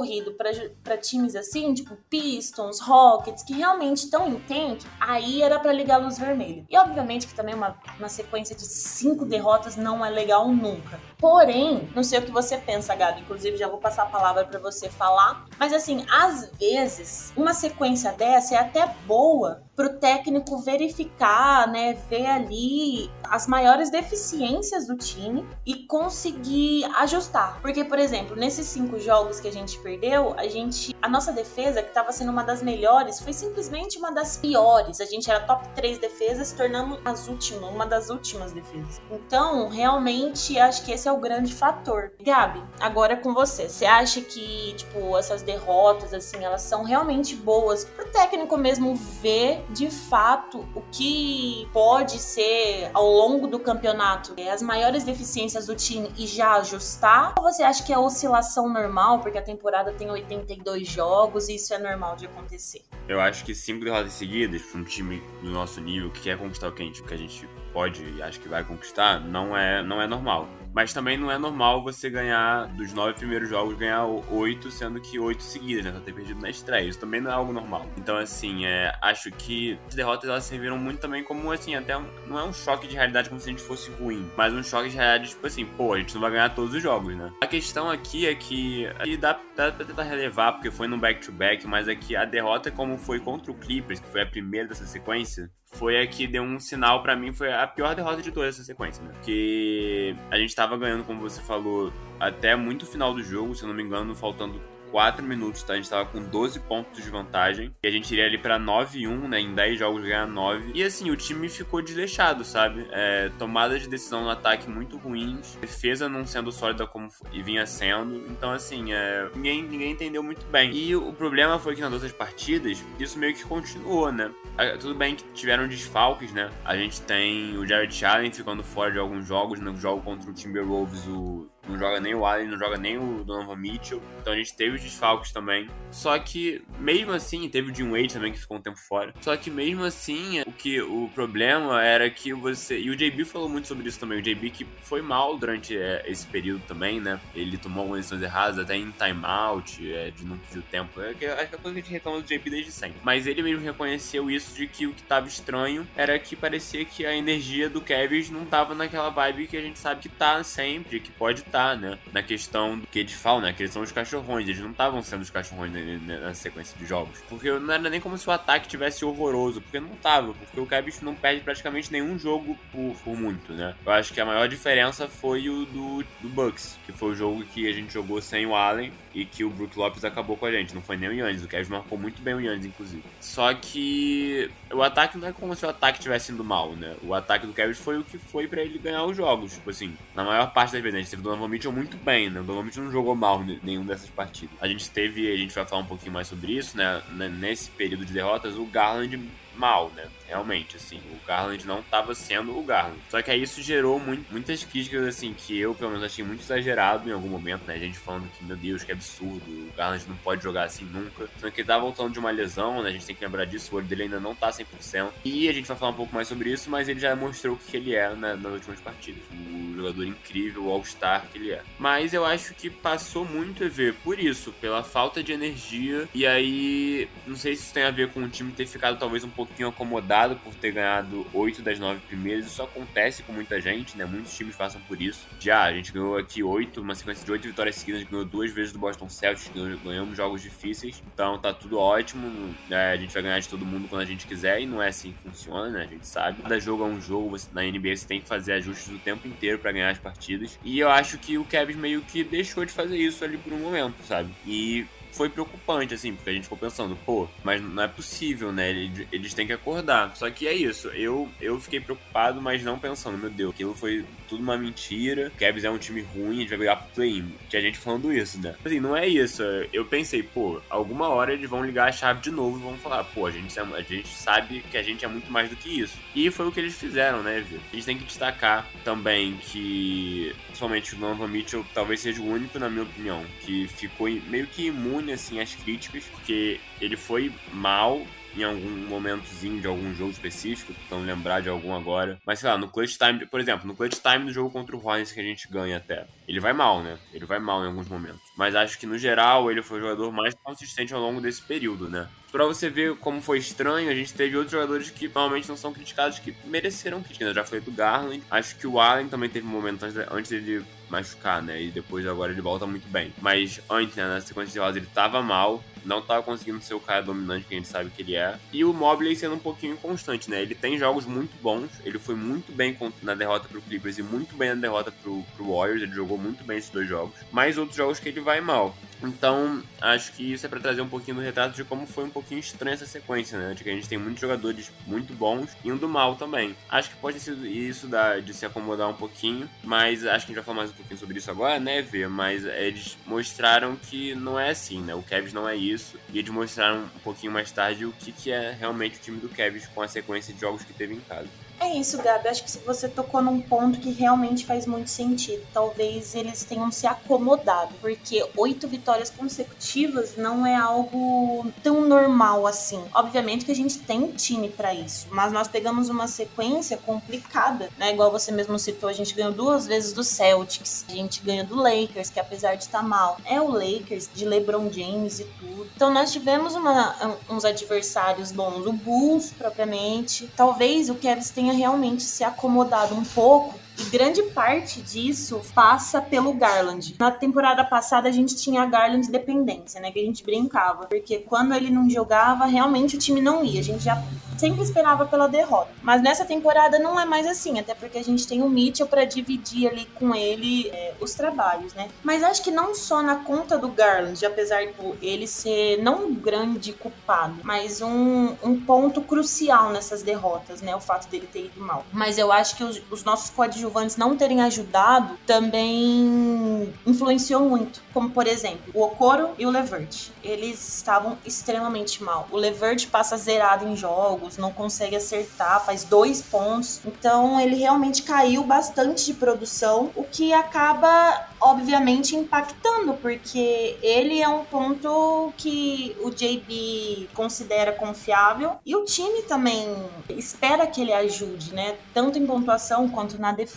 para 0.82 0.97
times 0.97 1.35
assim, 1.35 1.75
tipo 1.75 1.97
Pistons, 2.08 2.81
Rockets, 2.81 3.43
que 3.43 3.52
realmente 3.52 4.05
estão 4.05 4.29
em 4.29 4.38
tank, 4.41 4.85
aí 5.00 5.43
era 5.43 5.58
para 5.58 5.73
ligar 5.73 6.00
a 6.00 6.05
luz 6.05 6.19
vermelha. 6.19 6.64
E 6.69 6.76
obviamente 6.76 7.26
que 7.26 7.35
também 7.35 7.55
uma, 7.55 7.76
uma 7.99 8.08
sequência 8.08 8.55
de 8.55 8.64
cinco 8.64 9.25
derrotas 9.25 9.76
não 9.76 10.05
é 10.05 10.11
legal 10.11 10.49
nunca. 10.49 11.00
Porém, 11.20 11.88
não 11.94 12.02
sei 12.02 12.19
o 12.19 12.22
que 12.22 12.31
você 12.31 12.56
pensa, 12.56 12.94
Gabi, 12.94 13.20
inclusive 13.20 13.56
já 13.56 13.69
vou 13.69 13.78
passar 13.78 14.05
a 14.05 14.06
palavra 14.06 14.44
para 14.44 14.58
você 14.58 14.88
falar, 14.88 15.46
mas 15.58 15.72
assim, 15.72 16.05
às 16.11 16.50
vezes, 16.58 17.32
uma 17.37 17.52
sequência 17.52 18.12
dessa 18.12 18.55
é 18.55 18.58
até 18.58 18.87
boa 19.06 19.62
pro 19.81 19.99
técnico 19.99 20.58
verificar, 20.58 21.67
né, 21.67 21.94
ver 22.08 22.26
ali 22.26 23.11
as 23.25 23.46
maiores 23.46 23.90
deficiências 23.90 24.87
do 24.87 24.94
time 24.94 25.46
e 25.64 25.87
conseguir 25.87 26.84
ajustar. 26.96 27.58
Porque, 27.62 27.82
por 27.84 27.99
exemplo, 27.99 28.37
nesses 28.37 28.66
cinco 28.66 28.99
jogos 28.99 29.40
que 29.40 29.49
a 29.49 29.52
gente 29.52 29.78
perdeu, 29.78 30.34
a 30.37 30.46
gente, 30.49 30.94
a 31.00 31.08
nossa 31.08 31.32
defesa, 31.32 31.82
que 31.82 31.88
estava 31.88 32.12
sendo 32.12 32.31
uma 32.31 32.43
das 32.43 32.62
melhores, 32.62 33.20
foi 33.20 33.32
simplesmente 33.32 33.96
uma 33.96 34.11
das 34.11 34.37
piores. 34.37 35.00
A 35.00 35.06
gente 35.06 35.31
era 35.31 35.40
top 35.40 35.66
3 35.75 35.99
defesas, 35.99 36.52
tornando 36.52 37.00
as 37.05 37.28
últimas, 37.28 37.70
uma 37.70 37.87
das 37.87 38.11
últimas 38.11 38.52
defesas. 38.52 39.00
Então, 39.11 39.69
realmente, 39.69 40.58
acho 40.58 40.84
que 40.84 40.93
esse 40.93 41.08
é 41.08 41.10
o 41.12 41.19
grande 41.19 41.55
fator. 41.55 42.12
Gabi, 42.21 42.62
agora 42.81 43.15
é 43.15 43.17
com 43.17 43.33
você. 43.35 43.69
Você 43.69 43.87
acha 43.87 44.21
que, 44.21 44.75
tipo, 44.77 45.17
essas 45.17 45.43
derrotas, 45.43 46.12
assim, 46.12 46.45
elas 46.45 46.62
são 46.62 46.85
realmente 46.85 47.37
boas 47.37 47.85
pro 47.85 48.09
técnico 48.11 48.57
mesmo 48.57 48.95
ver 48.95 49.65
de 49.71 49.91
fato 49.91 50.67
o 50.75 50.83
que 50.93 51.69
pode 51.73 52.19
ser 52.19 52.91
ao 52.93 53.07
longo 53.07 53.47
do 53.47 53.59
campeonato 53.59 54.35
é, 54.37 54.51
as 54.51 54.62
maiores 54.62 55.05
deficiências 55.05 55.67
do 55.67 55.75
time 55.75 56.11
e 56.17 56.27
já 56.27 56.55
ajustar? 56.57 57.35
Ou 57.39 57.45
você 57.45 57.62
acha 57.62 57.85
que 57.85 57.93
é 57.93 57.99
oscilação 57.99 58.69
normal, 58.69 59.21
porque 59.21 59.39
a 59.39 59.43
temporada 59.43 59.93
tem 59.93 60.11
82 60.11 60.87
jogos 60.87 61.49
e 61.49 61.55
isso 61.55 61.73
é 61.75 61.79
normal 61.79 62.17
de 62.17 62.27
acontecer? 62.27 62.83
Eu 63.09 63.21
acho 63.21 63.45
que 63.45 63.55
cinco 63.55 63.85
derrotas 63.85 64.12
seguidas 64.12 64.62
para 64.62 64.81
um 64.81 64.85
time 64.85 65.23
do 65.43 65.51
nosso 65.51 65.81
nível 65.81 66.11
que 66.11 66.21
quer 66.21 66.39
conquistar 66.39 66.69
o 66.69 66.73
que 66.73 66.83
a 66.83 66.87
gente, 66.87 67.03
que 67.03 67.15
a 67.15 67.17
gente 67.17 67.49
pode 67.73 68.05
e 68.05 68.23
acho 68.23 68.41
que 68.41 68.49
vai 68.49 68.65
conquistar, 68.65 69.21
não 69.21 69.57
é, 69.57 69.83
não 69.83 70.01
é 70.01 70.07
normal. 70.07 70.49
Mas 70.72 70.93
também 70.93 71.17
não 71.17 71.31
é 71.31 71.38
normal 71.38 71.82
você 71.82 72.08
ganhar, 72.08 72.67
dos 72.69 72.93
nove 72.93 73.14
primeiros 73.14 73.49
jogos, 73.49 73.76
ganhar 73.76 74.05
oito, 74.05 74.70
sendo 74.70 75.00
que 75.00 75.19
oito 75.19 75.43
seguidas, 75.43 75.84
né? 75.84 75.93
Só 75.93 76.00
ter 76.00 76.12
perdido 76.12 76.40
na 76.40 76.50
estreia. 76.50 76.88
Isso 76.88 76.99
também 76.99 77.20
não 77.20 77.31
é 77.31 77.34
algo 77.34 77.52
normal. 77.52 77.87
Então, 77.96 78.17
assim, 78.17 78.64
é, 78.64 78.93
acho 79.02 79.31
que 79.32 79.78
as 79.88 79.94
derrotas 79.94 80.28
elas 80.28 80.44
serviram 80.44 80.78
muito 80.78 81.00
também 81.00 81.22
como, 81.25 81.50
assim, 81.50 81.75
até 81.75 81.96
um, 81.96 82.06
não 82.26 82.38
é 82.38 82.44
um 82.44 82.52
choque 82.52 82.87
de 82.87 82.94
realidade 82.94 83.28
como 83.28 83.40
se 83.40 83.49
a 83.49 83.52
gente 83.52 83.62
fosse 83.62 83.90
ruim, 83.90 84.31
mas 84.37 84.52
um 84.52 84.62
choque 84.62 84.90
de 84.90 84.96
realidade, 84.96 85.31
tipo 85.31 85.46
assim, 85.46 85.64
pô, 85.64 85.94
a 85.94 85.99
gente 85.99 86.14
não 86.14 86.20
vai 86.20 86.31
ganhar 86.31 86.55
todos 86.55 86.75
os 86.75 86.82
jogos, 86.82 87.16
né? 87.16 87.32
A 87.43 87.46
questão 87.46 87.90
aqui 87.90 88.26
é 88.26 88.34
que, 88.34 88.87
e 89.05 89.16
dá, 89.16 89.38
dá 89.56 89.73
pra 89.73 89.84
tentar 89.84 90.02
relevar, 90.05 90.52
porque 90.52 90.70
foi 90.70 90.87
no 90.87 90.99
back-to-back, 90.99 91.66
mas 91.66 91.88
é 91.88 91.94
que 91.94 92.14
a 92.14 92.25
derrota, 92.25 92.70
como 92.70 92.96
foi 92.96 93.19
contra 93.19 93.50
o 93.50 93.55
Clippers, 93.55 94.00
que 94.00 94.08
foi 94.08 94.23
a 94.23 94.26
primeira 94.26 94.69
dessa 94.69 94.87
sequência, 94.87 95.50
foi 95.72 96.00
a 96.00 96.06
que 96.06 96.26
deu 96.26 96.43
um 96.43 96.58
sinal 96.58 97.02
para 97.02 97.17
mim, 97.17 97.32
foi 97.32 97.52
a 97.52 97.67
pior 97.67 97.94
derrota 97.94 98.20
de 98.22 98.32
toda 98.32 98.46
essa 98.46 98.62
sequência, 98.62 99.02
né? 99.02 99.11
Porque 99.14 100.14
a 100.31 100.37
gente 100.37 100.55
tava 100.55 100.76
ganhando, 100.76 101.05
como 101.05 101.20
você 101.20 101.40
falou, 101.40 101.93
até 102.19 102.56
muito 102.56 102.87
final 102.87 103.14
do 103.14 103.22
jogo, 103.22 103.55
se 103.55 103.62
eu 103.62 103.69
não 103.69 103.75
me 103.75 103.82
engano, 103.82 104.14
faltando 104.14 104.61
4 104.90 105.25
minutos, 105.25 105.62
tá? 105.62 105.75
A 105.75 105.76
gente 105.76 105.88
tava 105.88 106.06
com 106.06 106.22
12 106.22 106.60
pontos 106.60 107.02
de 107.02 107.10
vantagem. 107.10 107.75
E 107.82 107.88
a 107.88 107.90
gente 107.90 108.10
iria 108.12 108.26
ali 108.26 108.38
pra 108.38 108.58
9-1, 108.58 109.28
né? 109.28 109.40
Em 109.40 109.54
10 109.54 109.78
jogos 109.78 110.02
ganhar 110.02 110.26
9. 110.26 110.72
E 110.75 110.82
assim, 110.82 111.10
o 111.10 111.16
time 111.16 111.48
ficou 111.48 111.82
desleixado, 111.82 112.44
sabe? 112.44 112.87
É, 112.90 113.31
tomada 113.38 113.78
de 113.78 113.88
decisão 113.88 114.25
no 114.25 114.31
ataque 114.31 114.69
muito 114.69 114.96
ruins. 114.96 115.56
Defesa 115.60 116.08
não 116.08 116.26
sendo 116.26 116.52
sólida 116.52 116.87
como 116.87 117.08
e 117.32 117.42
vinha 117.42 117.66
sendo. 117.66 118.16
Então, 118.28 118.50
assim, 118.50 118.92
é, 118.92 119.28
ninguém, 119.34 119.62
ninguém 119.62 119.92
entendeu 119.92 120.22
muito 120.22 120.44
bem. 120.46 120.72
E 120.75 120.94
o 120.94 121.12
problema 121.12 121.58
foi 121.58 121.75
que 121.75 121.81
nas 121.81 121.92
outras 121.92 122.12
partidas, 122.12 122.84
isso 122.98 123.19
meio 123.19 123.34
que 123.34 123.44
continuou, 123.44 124.12
né? 124.12 124.31
Tudo 124.78 124.94
bem 124.94 125.16
que 125.16 125.25
tiveram 125.32 125.66
desfalques, 125.66 126.32
né? 126.32 126.50
A 126.64 126.76
gente 126.76 127.00
tem 127.02 127.56
o 127.56 127.66
Jared 127.66 128.04
Allen 128.04 128.31
ficando 128.31 128.62
fora 128.62 128.92
de 128.92 128.98
alguns 128.98 129.26
jogos. 129.26 129.60
No 129.60 129.75
jogo 129.76 130.02
contra 130.02 130.31
o 130.31 130.34
Timberwolves, 130.34 131.06
o 131.06 131.48
não 131.70 131.78
joga 131.78 132.00
nem 132.00 132.14
o 132.14 132.25
Allen, 132.25 132.49
não 132.49 132.58
joga 132.58 132.76
nem 132.76 132.99
o 132.99 133.25
Donovan 133.25 133.56
Mitchell. 133.56 134.02
Então 134.20 134.32
a 134.32 134.37
gente 134.37 134.55
teve 134.55 134.76
os 134.76 134.82
desfalques 134.82 135.32
também. 135.32 135.69
Só 135.90 136.19
que, 136.19 136.62
mesmo 136.78 137.12
assim, 137.12 137.49
teve 137.49 137.70
o 137.70 137.75
Jim 137.75 137.90
Wade 137.90 138.14
também 138.14 138.32
que 138.32 138.38
ficou 138.38 138.58
um 138.58 138.61
tempo 138.61 138.78
fora. 138.78 139.12
Só 139.20 139.37
que 139.37 139.50
mesmo 139.50 139.84
assim, 139.84 140.40
o 140.43 140.52
que 140.52 140.81
o 140.81 141.11
problema 141.14 141.82
era 141.82 142.08
que 142.11 142.32
você. 142.32 142.78
E 142.78 142.90
o 142.90 142.96
JB 142.96 143.25
falou 143.25 143.49
muito 143.49 143.69
sobre 143.69 143.88
isso 143.88 143.99
também. 143.99 144.19
O 144.19 144.22
JB 144.22 144.50
que 144.50 144.67
foi 144.82 145.02
mal 145.02 145.37
durante 145.37 145.76
é, 145.76 146.05
esse 146.06 146.26
período 146.26 146.62
também, 146.67 147.00
né? 147.00 147.20
Ele 147.34 147.56
tomou 147.56 147.82
algumas 147.82 148.00
decisões 148.00 148.23
erradas, 148.23 148.58
até 148.58 148.76
em 148.76 148.90
timeout, 148.90 149.93
é, 149.93 150.11
de 150.11 150.25
não 150.25 150.37
pedir 150.38 150.58
o 150.58 150.62
tempo. 150.62 151.00
É, 151.00 151.14
é 151.20 151.32
a 151.43 151.46
coisa 151.46 151.58
que 151.62 151.69
a 151.69 151.73
gente 151.73 151.90
reclama 151.90 152.20
do 152.20 152.26
JB 152.26 152.50
desde 152.50 152.73
sempre. 152.73 152.99
Mas 153.02 153.26
ele 153.26 153.43
mesmo 153.43 153.64
reconheceu 153.64 154.31
isso 154.31 154.55
de 154.55 154.66
que 154.66 154.87
o 154.87 154.93
que 154.93 155.02
tava 155.02 155.26
estranho 155.26 155.87
era 155.96 156.19
que 156.19 156.37
parecia 156.37 156.84
que 156.84 157.05
a 157.06 157.14
energia 157.14 157.69
do 157.69 157.81
Kevin 157.81 158.20
não 158.31 158.44
tava 158.44 158.75
naquela 158.75 159.08
vibe 159.08 159.46
que 159.46 159.56
a 159.56 159.61
gente 159.61 159.78
sabe 159.78 160.02
que 160.02 160.08
tá 160.08 160.43
sempre, 160.43 161.00
que 161.00 161.11
pode 161.11 161.40
estar. 161.40 161.50
Tá, 161.50 161.60
né? 161.77 161.99
Na 162.12 162.23
questão 162.23 162.79
do 162.79 162.87
que 162.87 162.99
eles 162.99 163.12
falam, 163.12 163.43
né? 163.43 163.53
Que 163.53 163.62
eles 163.62 163.73
são 163.73 163.83
os 163.83 163.93
cachorrões. 163.93 164.49
Eles 164.49 164.61
não 164.61 164.71
estavam 164.71 165.03
sendo 165.03 165.23
os 165.23 165.31
cachorrões 165.31 165.73
na, 166.03 166.35
sequência 166.35 166.77
de 166.79 166.87
jogos. 166.87 167.19
Porque 167.29 167.51
não 167.51 167.73
era 167.73 167.89
nem 167.89 168.01
como 168.01 168.17
se 168.19 168.29
o 168.29 168.33
ataque 168.33 168.69
tivesse 168.69 169.05
horroroso. 169.05 169.61
Porque 169.61 169.81
não 169.81 169.97
tava. 169.97 170.33
Porque 170.35 170.61
o 170.61 170.67
Cavs 170.67 171.01
não 171.01 171.15
perde 171.15 171.43
praticamente 171.43 171.93
nenhum 171.93 172.19
jogo 172.19 172.59
por, 172.73 172.95
por, 173.05 173.17
muito, 173.17 173.53
né? 173.53 173.75
Eu 173.85 173.93
acho 173.93 174.12
que 174.12 174.21
a 174.21 174.27
maior 174.27 174.49
diferença 174.49 175.09
foi 175.09 175.49
o 175.49 175.64
do, 175.67 176.05
do 176.21 176.29
Bucks. 176.29 176.79
Que 176.87 176.93
foi 176.93 177.11
o 177.12 177.14
jogo 177.14 177.45
que 177.45 177.69
a 177.69 177.73
gente 177.73 177.93
jogou 177.93 178.21
sem 178.21 178.47
o 178.47 178.55
Allen. 178.55 178.93
E 179.14 179.25
que 179.25 179.45
o 179.45 179.50
Brook 179.50 179.76
Lopes 179.79 180.05
acabou 180.05 180.37
com 180.37 180.47
a 180.47 180.52
gente. 180.52 180.75
Não 180.75 180.83
foi 180.83 180.97
nem 180.97 181.09
o 181.09 181.12
Yannis. 181.12 181.45
O 181.45 181.49
Cavs 181.49 181.69
marcou 181.69 181.99
muito 181.99 182.23
bem 182.23 182.35
o 182.35 182.40
Yannis, 182.40 182.67
inclusive. 182.67 183.02
Só 183.21 183.52
que 183.55 184.50
o 184.73 184.83
ataque 184.83 185.19
não 185.19 185.29
é 185.29 185.33
como 185.33 185.55
se 185.55 185.64
o 185.67 185.69
ataque 185.69 186.00
tivesse 186.00 186.33
indo 186.33 186.45
mal, 186.45 186.75
né? 186.76 186.95
O 187.02 187.14
ataque 187.14 187.47
do 187.47 187.52
Cavs 187.52 187.79
foi 187.79 187.99
o 187.99 188.05
que 188.05 188.19
foi 188.19 188.47
para 188.47 188.62
ele 188.62 188.79
ganhar 188.79 189.05
os 189.05 189.17
jogos. 189.17 189.55
Tipo 189.55 189.71
assim, 189.71 189.97
na 190.14 190.25
maior 190.25 190.52
parte 190.52 190.73
das 190.73 190.83
vezes, 190.83 190.97
a 190.97 190.99
gente 191.00 191.11
teve 191.11 191.23
Donovan 191.40 191.49
Mitchell 191.49 191.73
muito 191.73 191.97
bem, 191.97 192.28
né? 192.28 192.40
O 192.40 192.44
Donovan 192.44 192.66
Mitchell 192.66 192.85
não 192.85 192.92
jogou 192.92 193.14
mal 193.14 193.42
nenhum 193.62 193.85
dessas 193.85 194.11
partidas. 194.11 194.54
A 194.61 194.68
gente 194.68 194.90
teve, 194.90 195.32
a 195.32 195.37
gente 195.37 195.54
vai 195.54 195.64
falar 195.64 195.82
um 195.82 195.87
pouquinho 195.87 196.12
mais 196.12 196.28
sobre 196.28 196.52
isso, 196.52 196.76
né? 196.76 197.02
Nesse 197.38 197.70
período 197.70 198.04
de 198.04 198.12
derrotas, 198.12 198.56
o 198.56 198.66
Garland 198.66 199.18
mal, 199.56 199.90
né? 199.97 200.06
Realmente, 200.30 200.76
assim, 200.76 201.00
o 201.10 201.26
Garland 201.26 201.66
não 201.66 201.80
estava 201.80 202.14
sendo 202.14 202.56
o 202.56 202.62
Garland. 202.62 203.00
Só 203.10 203.20
que 203.20 203.32
aí 203.32 203.42
isso 203.42 203.60
gerou 203.60 203.99
muito, 203.99 204.30
muitas 204.30 204.62
críticas, 204.62 205.04
assim, 205.04 205.34
que 205.34 205.58
eu, 205.58 205.75
pelo 205.75 205.90
menos, 205.90 206.06
achei 206.06 206.25
muito 206.25 206.40
exagerado 206.42 207.10
em 207.10 207.12
algum 207.12 207.28
momento, 207.28 207.66
né? 207.66 207.75
A 207.75 207.78
gente 207.78 207.99
falando 207.99 208.30
que, 208.30 208.44
meu 208.44 208.56
Deus, 208.56 208.84
que 208.84 208.92
absurdo, 208.92 209.44
o 209.50 209.72
Garland 209.76 210.04
não 210.08 210.16
pode 210.18 210.40
jogar 210.42 210.64
assim 210.64 210.84
nunca. 210.84 211.28
Só 211.40 211.50
que 211.50 211.62
ele 211.62 211.66
tá 211.66 211.76
voltando 211.76 212.12
de 212.12 212.20
uma 212.20 212.30
lesão, 212.30 212.80
né? 212.80 212.90
A 212.90 212.92
gente 212.92 213.06
tem 213.06 213.16
que 213.16 213.25
lembrar 213.25 213.44
disso, 213.44 213.75
o 213.75 213.78
olho 213.78 213.87
dele 213.87 214.04
ainda 214.04 214.20
não 214.20 214.32
tá 214.32 214.50
100%. 214.50 215.08
E 215.25 215.49
a 215.49 215.52
gente 215.52 215.66
vai 215.66 215.76
falar 215.76 215.90
um 215.90 215.96
pouco 215.96 216.14
mais 216.14 216.28
sobre 216.28 216.50
isso, 216.50 216.70
mas 216.70 216.88
ele 216.88 217.00
já 217.00 217.16
mostrou 217.16 217.56
o 217.56 217.58
que 217.58 217.76
ele 217.76 217.96
é 217.96 218.14
né, 218.14 218.38
nas 218.40 218.52
últimas 218.52 218.78
partidas. 218.78 219.22
O 219.32 219.75
jogador 219.75 220.04
incrível, 220.04 220.66
o 220.66 220.70
All-Star 220.70 221.26
que 221.32 221.38
ele 221.38 221.50
é. 221.50 221.62
Mas 221.76 222.14
eu 222.14 222.25
acho 222.25 222.54
que 222.54 222.70
passou 222.70 223.25
muito 223.25 223.64
a 223.64 223.68
ver 223.68 223.94
por 223.94 224.18
isso, 224.18 224.52
pela 224.60 224.84
falta 224.84 225.22
de 225.22 225.32
energia. 225.32 226.08
E 226.14 226.25
aí, 226.25 227.08
não 227.26 227.34
sei 227.34 227.56
se 227.56 227.64
isso 227.64 227.75
tem 227.75 227.82
a 227.82 227.90
ver 227.90 228.10
com 228.10 228.22
o 228.22 228.28
time 228.28 228.52
ter 228.52 228.66
ficado 228.66 228.99
talvez 228.99 229.25
um 229.25 229.30
pouquinho 229.30 229.68
acomodado 229.68 230.20
por 230.29 230.55
ter 230.55 230.73
ganhado 230.73 231.27
oito 231.33 231.62
das 231.62 231.79
nove 231.79 232.00
primeiras. 232.07 232.47
Isso 232.47 232.62
acontece 232.62 233.23
com 233.23 233.33
muita 233.33 233.61
gente, 233.61 233.97
né? 233.97 234.05
Muitos 234.05 234.37
times 234.37 234.57
passam 234.57 234.81
por 234.83 235.00
isso. 235.00 235.27
Já, 235.39 235.65
a 235.65 235.73
gente 235.73 235.93
ganhou 235.93 236.17
aqui 236.17 236.43
oito, 236.43 236.81
uma 236.81 236.95
sequência 236.95 237.25
de 237.25 237.33
oito 237.33 237.49
vitórias 237.49 237.77
seguidas, 237.77 238.03
ganhou 238.05 238.25
duas 238.25 238.53
vezes 238.53 238.73
do 238.73 238.79
Boston 238.79 239.09
Celtics, 239.09 239.50
ganhamos 239.85 240.17
jogos 240.17 240.43
difíceis. 240.43 241.03
Então 241.12 241.39
tá 241.39 241.53
tudo 241.53 241.79
ótimo. 241.79 242.55
É, 242.71 242.93
a 242.93 242.97
gente 242.97 243.12
vai 243.12 243.23
ganhar 243.23 243.39
de 243.39 243.49
todo 243.49 243.65
mundo 243.65 243.89
quando 243.89 244.03
a 244.03 244.07
gente 244.07 244.27
quiser 244.27 244.61
e 244.61 244.67
não 244.67 244.83
é 244.83 244.89
assim 244.89 245.12
que 245.12 245.29
funciona, 245.29 245.71
né? 245.71 245.83
A 245.83 245.87
gente 245.87 246.07
sabe. 246.07 246.43
Cada 246.43 246.59
jogo 246.61 246.85
é 246.85 246.87
um 246.87 247.00
jogo, 247.00 247.37
na 247.53 247.62
NBA 247.62 247.97
você 247.97 248.07
tem 248.07 248.21
que 248.21 248.29
fazer 248.29 248.53
ajustes 248.55 248.89
o 248.95 248.99
tempo 248.99 249.27
inteiro 249.27 249.59
para 249.59 249.73
ganhar 249.73 249.91
as 249.91 249.99
partidas. 249.99 250.59
E 250.65 250.79
eu 250.79 250.91
acho 250.91 251.19
que 251.19 251.39
o 251.39 251.45
Cavs 251.45 251.77
meio 251.77 252.00
que 252.03 252.23
deixou 252.23 252.65
de 252.65 252.73
fazer 252.73 252.97
isso 252.97 253.25
ali 253.25 253.37
por 253.37 253.53
um 253.53 253.59
momento, 253.59 253.97
sabe? 254.07 254.31
E 254.47 254.87
foi 255.12 255.29
preocupante, 255.29 255.95
assim, 255.95 256.14
porque 256.14 256.31
a 256.31 256.33
gente 256.33 256.45
ficou 256.45 256.59
pensando, 256.59 256.97
pô, 257.05 257.29
mas 257.43 257.62
não 257.62 257.83
é 257.83 257.88
possível, 257.88 258.52
né? 258.52 258.71
Eles, 258.71 259.07
eles 259.12 259.35
têm 259.35 259.47
que 259.47 259.52
acordar. 259.52 260.17
Só 260.17 260.31
que 260.31 260.47
é 260.47 260.52
isso, 260.52 260.88
eu, 260.88 261.29
eu 261.40 261.61
fiquei 261.61 261.81
preocupado, 261.81 262.40
mas 262.40 262.62
não 262.62 262.79
pensando, 262.79 263.19
meu 263.19 263.31
Deus, 263.31 263.52
aquilo 263.52 263.75
foi 263.75 264.05
tudo 264.30 264.42
uma 264.42 264.56
mentira. 264.56 265.30
Cavs 265.37 265.64
é 265.64 265.70
um 265.70 265.76
time 265.76 266.00
ruim, 266.00 266.37
a 266.37 266.40
gente 266.40 266.49
vai 266.49 266.58
brigar 266.58 266.82
pro 266.82 266.94
play-in. 266.94 267.34
Tinha 267.49 267.60
gente 267.60 267.78
falando 267.78 268.12
isso, 268.12 268.40
né? 268.40 268.54
Assim, 268.64 268.78
não 268.78 268.96
é 268.96 269.06
isso. 269.06 269.42
Eu 269.72 269.84
pensei, 269.84 270.22
pô, 270.22 270.62
alguma 270.70 271.08
hora 271.08 271.32
eles 271.32 271.50
vão 271.50 271.64
ligar 271.64 271.88
a 271.88 271.92
chave 271.92 272.20
de 272.20 272.30
novo 272.30 272.58
e 272.58 272.62
vão 272.62 272.78
falar, 272.78 273.02
pô, 273.04 273.26
a 273.26 273.30
gente, 273.30 273.58
é, 273.58 273.62
a 273.62 273.82
gente 273.82 274.08
sabe 274.08 274.64
que 274.70 274.76
a 274.78 274.82
gente 274.82 275.04
é 275.04 275.08
muito 275.08 275.30
mais 275.30 275.50
do 275.50 275.56
que 275.56 275.80
isso. 275.80 275.99
E 276.14 276.30
foi 276.30 276.46
o 276.46 276.52
que 276.52 276.60
eles 276.60 276.78
fizeram, 276.78 277.22
né, 277.22 277.40
Vitor? 277.40 277.60
A 277.72 277.75
gente 277.75 277.84
tem 277.84 277.99
que 277.99 278.04
destacar 278.04 278.68
também 278.84 279.37
que, 279.42 280.34
principalmente 280.46 280.94
o 280.94 280.99
Donovan 280.99 281.26
Mitchell, 281.26 281.66
talvez 281.75 282.00
seja 282.00 282.22
o 282.22 282.30
único, 282.30 282.58
na 282.58 282.70
minha 282.70 282.84
opinião, 282.84 283.25
que 283.40 283.66
ficou 283.66 284.08
meio 284.28 284.46
que 284.46 284.66
imune, 284.66 285.12
assim, 285.12 285.40
às 285.40 285.54
críticas, 285.54 286.04
porque 286.04 286.60
ele 286.80 286.96
foi 286.96 287.32
mal 287.52 288.06
em 288.37 288.44
algum 288.44 288.70
momentozinho 288.88 289.60
de 289.60 289.66
algum 289.66 289.94
jogo 289.94 290.10
específico, 290.10 290.75
então 290.87 291.02
lembrar 291.02 291.40
de 291.40 291.49
algum 291.49 291.75
agora. 291.75 292.18
Mas 292.26 292.38
sei 292.38 292.49
lá, 292.49 292.58
no 292.58 292.68
clutch 292.68 292.96
time, 292.96 293.26
por 293.26 293.40
exemplo, 293.40 293.66
no 293.66 293.75
clutch 293.75 293.99
time 294.00 294.26
do 294.26 294.32
jogo 294.32 294.50
contra 294.50 294.76
o 294.76 294.84
Hornets 294.84 295.12
que 295.12 295.20
a 295.20 295.25
gente 295.25 295.49
ganha 295.49 295.76
até. 295.76 296.06
Ele 296.26 296.40
vai 296.40 296.52
mal, 296.52 296.82
né? 296.82 296.99
Ele 297.12 297.25
vai 297.25 297.38
mal 297.38 297.62
em 297.64 297.68
alguns 297.68 297.88
momentos. 297.88 298.20
Mas 298.37 298.54
acho 298.54 298.78
que 298.78 298.87
no 298.87 298.99
geral 298.99 299.50
ele 299.50 299.62
foi 299.62 299.78
o 299.78 299.82
jogador 299.82 300.12
mais 300.12 300.34
consistente 300.34 300.94
ao 300.94 301.00
longo 301.00 301.20
desse 301.20 301.42
período, 301.42 301.88
né? 301.88 302.08
Pra 302.30 302.44
você 302.44 302.70
ver 302.70 302.96
como 302.96 303.20
foi 303.20 303.38
estranho, 303.38 303.90
a 303.90 303.94
gente 303.94 304.14
teve 304.14 304.37
outros 304.37 304.52
jogadores 304.52 304.88
que 304.88 305.08
normalmente 305.08 305.49
não 305.49 305.56
são 305.56 305.72
criticados, 305.72 306.20
que 306.20 306.34
mereceram 306.44 307.02
crítica. 307.02 307.26
Né? 307.26 307.34
Já 307.34 307.44
falei 307.44 307.60
do 307.60 307.72
Garland. 307.72 308.22
Acho 308.30 308.56
que 308.56 308.66
o 308.66 308.78
Allen 308.78 309.08
também 309.08 309.28
teve 309.28 309.46
um 309.46 309.50
momento 309.50 309.84
antes 309.84 310.30
dele 310.30 310.64
machucar, 310.90 311.42
né? 311.42 311.62
E 311.62 311.70
depois 311.70 312.06
agora 312.06 312.32
ele 312.32 312.40
volta 312.40 312.66
muito 312.66 312.88
bem. 312.88 313.12
Mas 313.20 313.61
antes, 313.70 313.97
né, 313.97 314.06
na 314.06 314.20
sequência 314.20 314.52
de 314.52 314.59
rodas, 314.59 314.76
ele 314.76 314.87
tava 314.87 315.23
mal 315.23 315.62
não 315.85 316.02
tava 316.02 316.23
conseguindo 316.23 316.61
ser 316.62 316.75
o 316.75 316.80
cara 316.80 317.02
dominante 317.02 317.47
que 317.47 317.54
a 317.54 317.56
gente 317.56 317.68
sabe 317.68 317.90
que 317.90 318.02
ele 318.02 318.14
é. 318.14 318.38
E 318.52 318.64
o 318.64 318.73
Mobley 318.73 319.16
sendo 319.16 319.35
um 319.35 319.38
pouquinho 319.38 319.75
inconstante, 319.75 320.30
né? 320.30 320.42
Ele 320.42 320.54
tem 320.54 320.78
jogos 320.78 321.06
muito 321.06 321.40
bons, 321.42 321.70
ele 321.85 321.99
foi 321.99 322.14
muito 322.14 322.52
bem 322.52 322.76
na 323.02 323.14
derrota 323.14 323.49
pro 323.49 323.62
Clippers 323.62 323.99
e 323.99 324.02
muito 324.02 324.35
bem 324.35 324.50
na 324.50 324.54
derrota 324.56 324.92
pro, 324.92 325.23
pro 325.37 325.56
Warriors, 325.56 325.82
ele 325.82 325.92
jogou 325.92 326.18
muito 326.18 326.44
bem 326.44 326.59
esses 326.59 326.70
dois 326.70 326.88
jogos. 326.88 327.14
Mas 327.30 327.59
outros 327.59 327.76
jogos 327.76 327.99
que 327.99 328.09
ele 328.09 328.20
vai 328.20 328.40
mal. 328.40 328.75
Então, 329.02 329.62
acho 329.80 330.12
que 330.12 330.33
isso 330.33 330.45
é 330.45 330.49
para 330.49 330.61
trazer 330.61 330.80
um 330.80 330.88
pouquinho 330.88 331.16
do 331.16 331.23
retrato 331.23 331.54
de 331.54 331.64
como 331.64 331.87
foi 331.87 332.04
um 332.04 332.11
pouquinho 332.11 332.40
estranha 332.40 332.75
essa 332.75 332.87
sequência, 332.87 333.38
né? 333.38 333.54
De 333.54 333.64
que 333.64 333.71
a 333.71 333.73
gente 333.73 333.88
tem 333.88 333.99
muitos 333.99 334.21
jogadores 334.21 334.71
muito 334.87 335.12
bons 335.14 335.50
indo 335.64 335.88
mal 335.88 336.16
também. 336.16 336.54
Acho 336.69 336.90
que 336.90 336.97
pode 336.97 337.19
ser 337.21 337.35
isso 337.45 337.87
da, 337.87 338.21
de 338.21 338.35
se 338.35 338.45
acomodar 338.45 338.88
um 338.88 338.95
pouquinho, 338.95 339.49
mas 339.62 340.04
acho 340.04 340.26
que 340.26 340.33
a 340.33 340.35
gente 340.35 340.35
vai 340.35 340.45
falar 340.45 340.57
mais 340.59 340.71
um 340.71 340.75
pouquinho 340.75 340.99
sobre 340.99 341.19
isso 341.19 341.30
agora, 341.30 341.59
né, 341.59 341.83
Vê? 341.83 342.07
Mas 342.07 342.45
eles 342.45 342.97
mostraram 343.07 343.76
que 343.76 344.14
não 344.14 344.38
é 344.38 344.50
assim, 344.50 344.80
né? 344.80 344.95
O 344.95 345.02
Cavs 345.02 345.33
não 345.33 345.49
é 345.49 345.57
isso. 345.57 345.99
E 346.12 346.19
eles 346.19 346.30
mostraram 346.30 346.85
um 346.85 347.00
pouquinho 347.02 347.33
mais 347.33 347.50
tarde 347.50 347.85
o 347.85 347.92
que, 347.92 348.12
que 348.12 348.30
é 348.30 348.52
realmente 348.59 348.99
o 348.99 349.02
time 349.02 349.19
do 349.19 349.28
Cavs 349.28 349.66
com 349.69 349.83
a 349.83 349.88
sequência 349.88 350.35
de 350.35 350.40
jogos 350.40 350.62
que 350.62 350.73
teve 350.73 350.95
em 350.95 351.00
casa. 351.00 351.28
É 351.61 351.76
isso, 351.76 351.99
Gabi. 351.99 352.26
Acho 352.26 352.43
que 352.43 352.59
você 352.64 352.88
tocou 352.88 353.21
num 353.21 353.38
ponto 353.38 353.79
que 353.79 353.90
realmente 353.90 354.47
faz 354.47 354.67
muito 354.67 354.88
sentido. 354.88 355.47
Talvez 355.52 356.14
eles 356.14 356.43
tenham 356.43 356.73
se 356.73 356.87
acomodado, 356.87 357.75
porque 357.83 358.26
oito 358.35 358.67
vitórias 358.67 359.11
consecutivas 359.11 360.17
não 360.17 360.47
é 360.47 360.57
algo 360.57 361.52
tão 361.62 361.83
normal 361.87 362.47
assim. 362.47 362.83
Obviamente 362.95 363.45
que 363.45 363.52
a 363.52 363.55
gente 363.55 363.79
tem 363.79 364.07
time 364.12 364.49
para 364.49 364.73
isso, 364.73 365.07
mas 365.11 365.33
nós 365.33 365.49
pegamos 365.49 365.90
uma 365.90 366.09
sequência 366.09 366.79
complicada, 366.79 367.69
né? 367.76 367.93
Igual 367.93 368.11
você 368.11 368.33
mesmo 368.33 368.59
citou, 368.59 368.88
a 368.88 368.95
gente 368.95 369.14
ganhou 369.14 369.33
duas 369.33 369.67
vezes 369.67 369.93
do 369.93 370.02
Celtics, 370.02 370.87
a 370.88 370.93
gente 370.93 371.21
ganhou 371.21 371.45
do 371.45 371.57
Lakers, 371.57 372.09
que 372.09 372.19
apesar 372.19 372.55
de 372.55 372.64
estar 372.64 372.81
tá 372.81 372.85
mal, 372.85 373.19
é 373.26 373.38
o 373.38 373.50
Lakers 373.50 374.09
de 374.14 374.25
LeBron 374.25 374.73
James 374.73 375.21
e 375.21 375.25
tudo. 375.38 375.69
Então 375.76 375.93
nós 375.93 376.11
tivemos 376.11 376.55
uma, 376.55 377.19
uns 377.29 377.45
adversários 377.45 378.33
bons, 378.33 378.67
o 378.67 378.73
Bulls 378.73 379.31
propriamente. 379.37 380.31
Talvez 380.35 380.88
o 380.88 380.95
Kevin 380.95 381.21
tenha 381.35 381.50
tenha 381.50 381.52
realmente 381.52 382.02
se 382.02 382.25
acomodado 382.25 382.95
um 382.95 383.04
pouco 383.04 383.59
e 383.79 383.85
grande 383.85 384.23
parte 384.23 384.81
disso 384.83 385.41
passa 385.55 386.00
pelo 386.00 386.33
Garland. 386.35 386.95
Na 386.99 387.11
temporada 387.11 387.65
passada 387.65 388.09
a 388.09 388.12
gente 388.12 388.37
tinha 388.37 388.62
a 388.62 388.67
Garland 388.67 389.11
dependência, 389.11 389.81
né? 389.81 389.91
Que 389.91 390.00
a 390.00 390.05
gente 390.05 390.23
brincava. 390.23 390.87
Porque 390.87 391.19
quando 391.19 391.55
ele 391.55 391.71
não 391.71 391.89
jogava, 391.89 392.45
realmente 392.45 392.97
o 392.97 392.99
time 392.99 393.21
não 393.21 393.45
ia. 393.45 393.61
A 393.61 393.65
gente 393.65 393.83
já 393.83 394.03
sempre 394.39 394.62
esperava 394.62 395.05
pela 395.05 395.29
derrota. 395.29 395.71
Mas 395.83 396.03
nessa 396.03 396.25
temporada 396.25 396.79
não 396.79 396.99
é 396.99 397.05
mais 397.05 397.27
assim, 397.27 397.59
até 397.59 397.75
porque 397.75 397.99
a 397.99 398.03
gente 398.03 398.27
tem 398.27 398.43
o 398.43 398.49
Mitchell 398.49 398.87
para 398.87 399.05
dividir 399.05 399.69
ali 399.69 399.85
com 399.95 400.15
ele 400.15 400.69
é, 400.69 400.95
os 400.99 401.12
trabalhos, 401.12 401.75
né? 401.75 401.89
Mas 402.03 402.23
acho 402.23 402.43
que 402.43 402.50
não 402.50 402.75
só 402.75 403.03
na 403.03 403.17
conta 403.17 403.59
do 403.59 403.69
Garland, 403.69 404.25
apesar 404.25 404.65
de 404.65 404.73
ele 405.03 405.27
ser 405.27 405.83
não 405.83 406.07
um 406.07 406.15
grande 406.15 406.73
culpado, 406.73 407.37
mas 407.45 407.83
um, 407.83 408.35
um 408.43 408.59
ponto 408.59 409.03
crucial 409.03 409.71
nessas 409.71 410.03
derrotas, 410.03 410.62
né? 410.62 410.75
O 410.75 410.81
fato 410.81 411.09
dele 411.09 411.29
ter 411.31 411.47
ido 411.47 411.61
mal. 411.61 411.85
Mas 411.93 412.17
eu 412.17 412.33
acho 412.33 412.57
que 412.57 412.65
os, 412.65 412.81
os 412.91 413.05
nossos 413.05 413.29
coadjuvantes 413.29 413.70
não 413.97 414.17
terem 414.17 414.41
ajudado 414.43 415.19
também 415.27 416.73
influenciou 416.87 417.49
muito. 417.49 417.83
Como, 417.93 418.11
por 418.11 418.27
exemplo, 418.27 418.61
o 418.75 418.83
Okoro 418.83 419.31
e 419.39 419.47
o 419.47 419.50
Levert. 419.50 420.11
Eles 420.23 420.77
estavam 420.77 421.19
extremamente 421.25 422.03
mal. 422.03 422.29
O 422.31 422.37
Levert 422.37 422.89
passa 422.89 423.17
zerado 423.17 423.67
em 423.67 423.77
jogos, 423.77 424.37
não 424.37 424.53
consegue 424.53 424.97
acertar, 424.97 425.65
faz 425.65 425.85
dois 425.85 426.23
pontos. 426.23 426.81
Então 426.85 427.41
ele 427.41 427.57
realmente 427.57 428.03
caiu 428.03 428.43
bastante 428.45 429.07
de 429.07 429.15
produção, 429.15 429.91
o 429.95 430.05
que 430.05 430.33
acaba, 430.33 431.29
obviamente, 431.41 432.17
impactando, 432.17 432.95
porque 432.95 433.77
ele 433.83 434.21
é 434.21 434.29
um 434.29 434.45
ponto 434.45 435.33
que 435.37 435.97
o 436.00 436.11
JB 436.11 437.09
considera 437.15 437.73
confiável 437.73 438.53
e 438.65 438.77
o 438.77 438.85
time 438.85 439.23
também 439.23 439.75
espera 440.09 440.67
que 440.67 440.81
ele 440.81 440.93
ajude, 440.93 441.55
né? 441.55 441.77
Tanto 441.93 442.19
em 442.19 442.27
pontuação 442.27 442.89
quanto 442.89 443.21
na 443.21 443.33
defesa. 443.33 443.50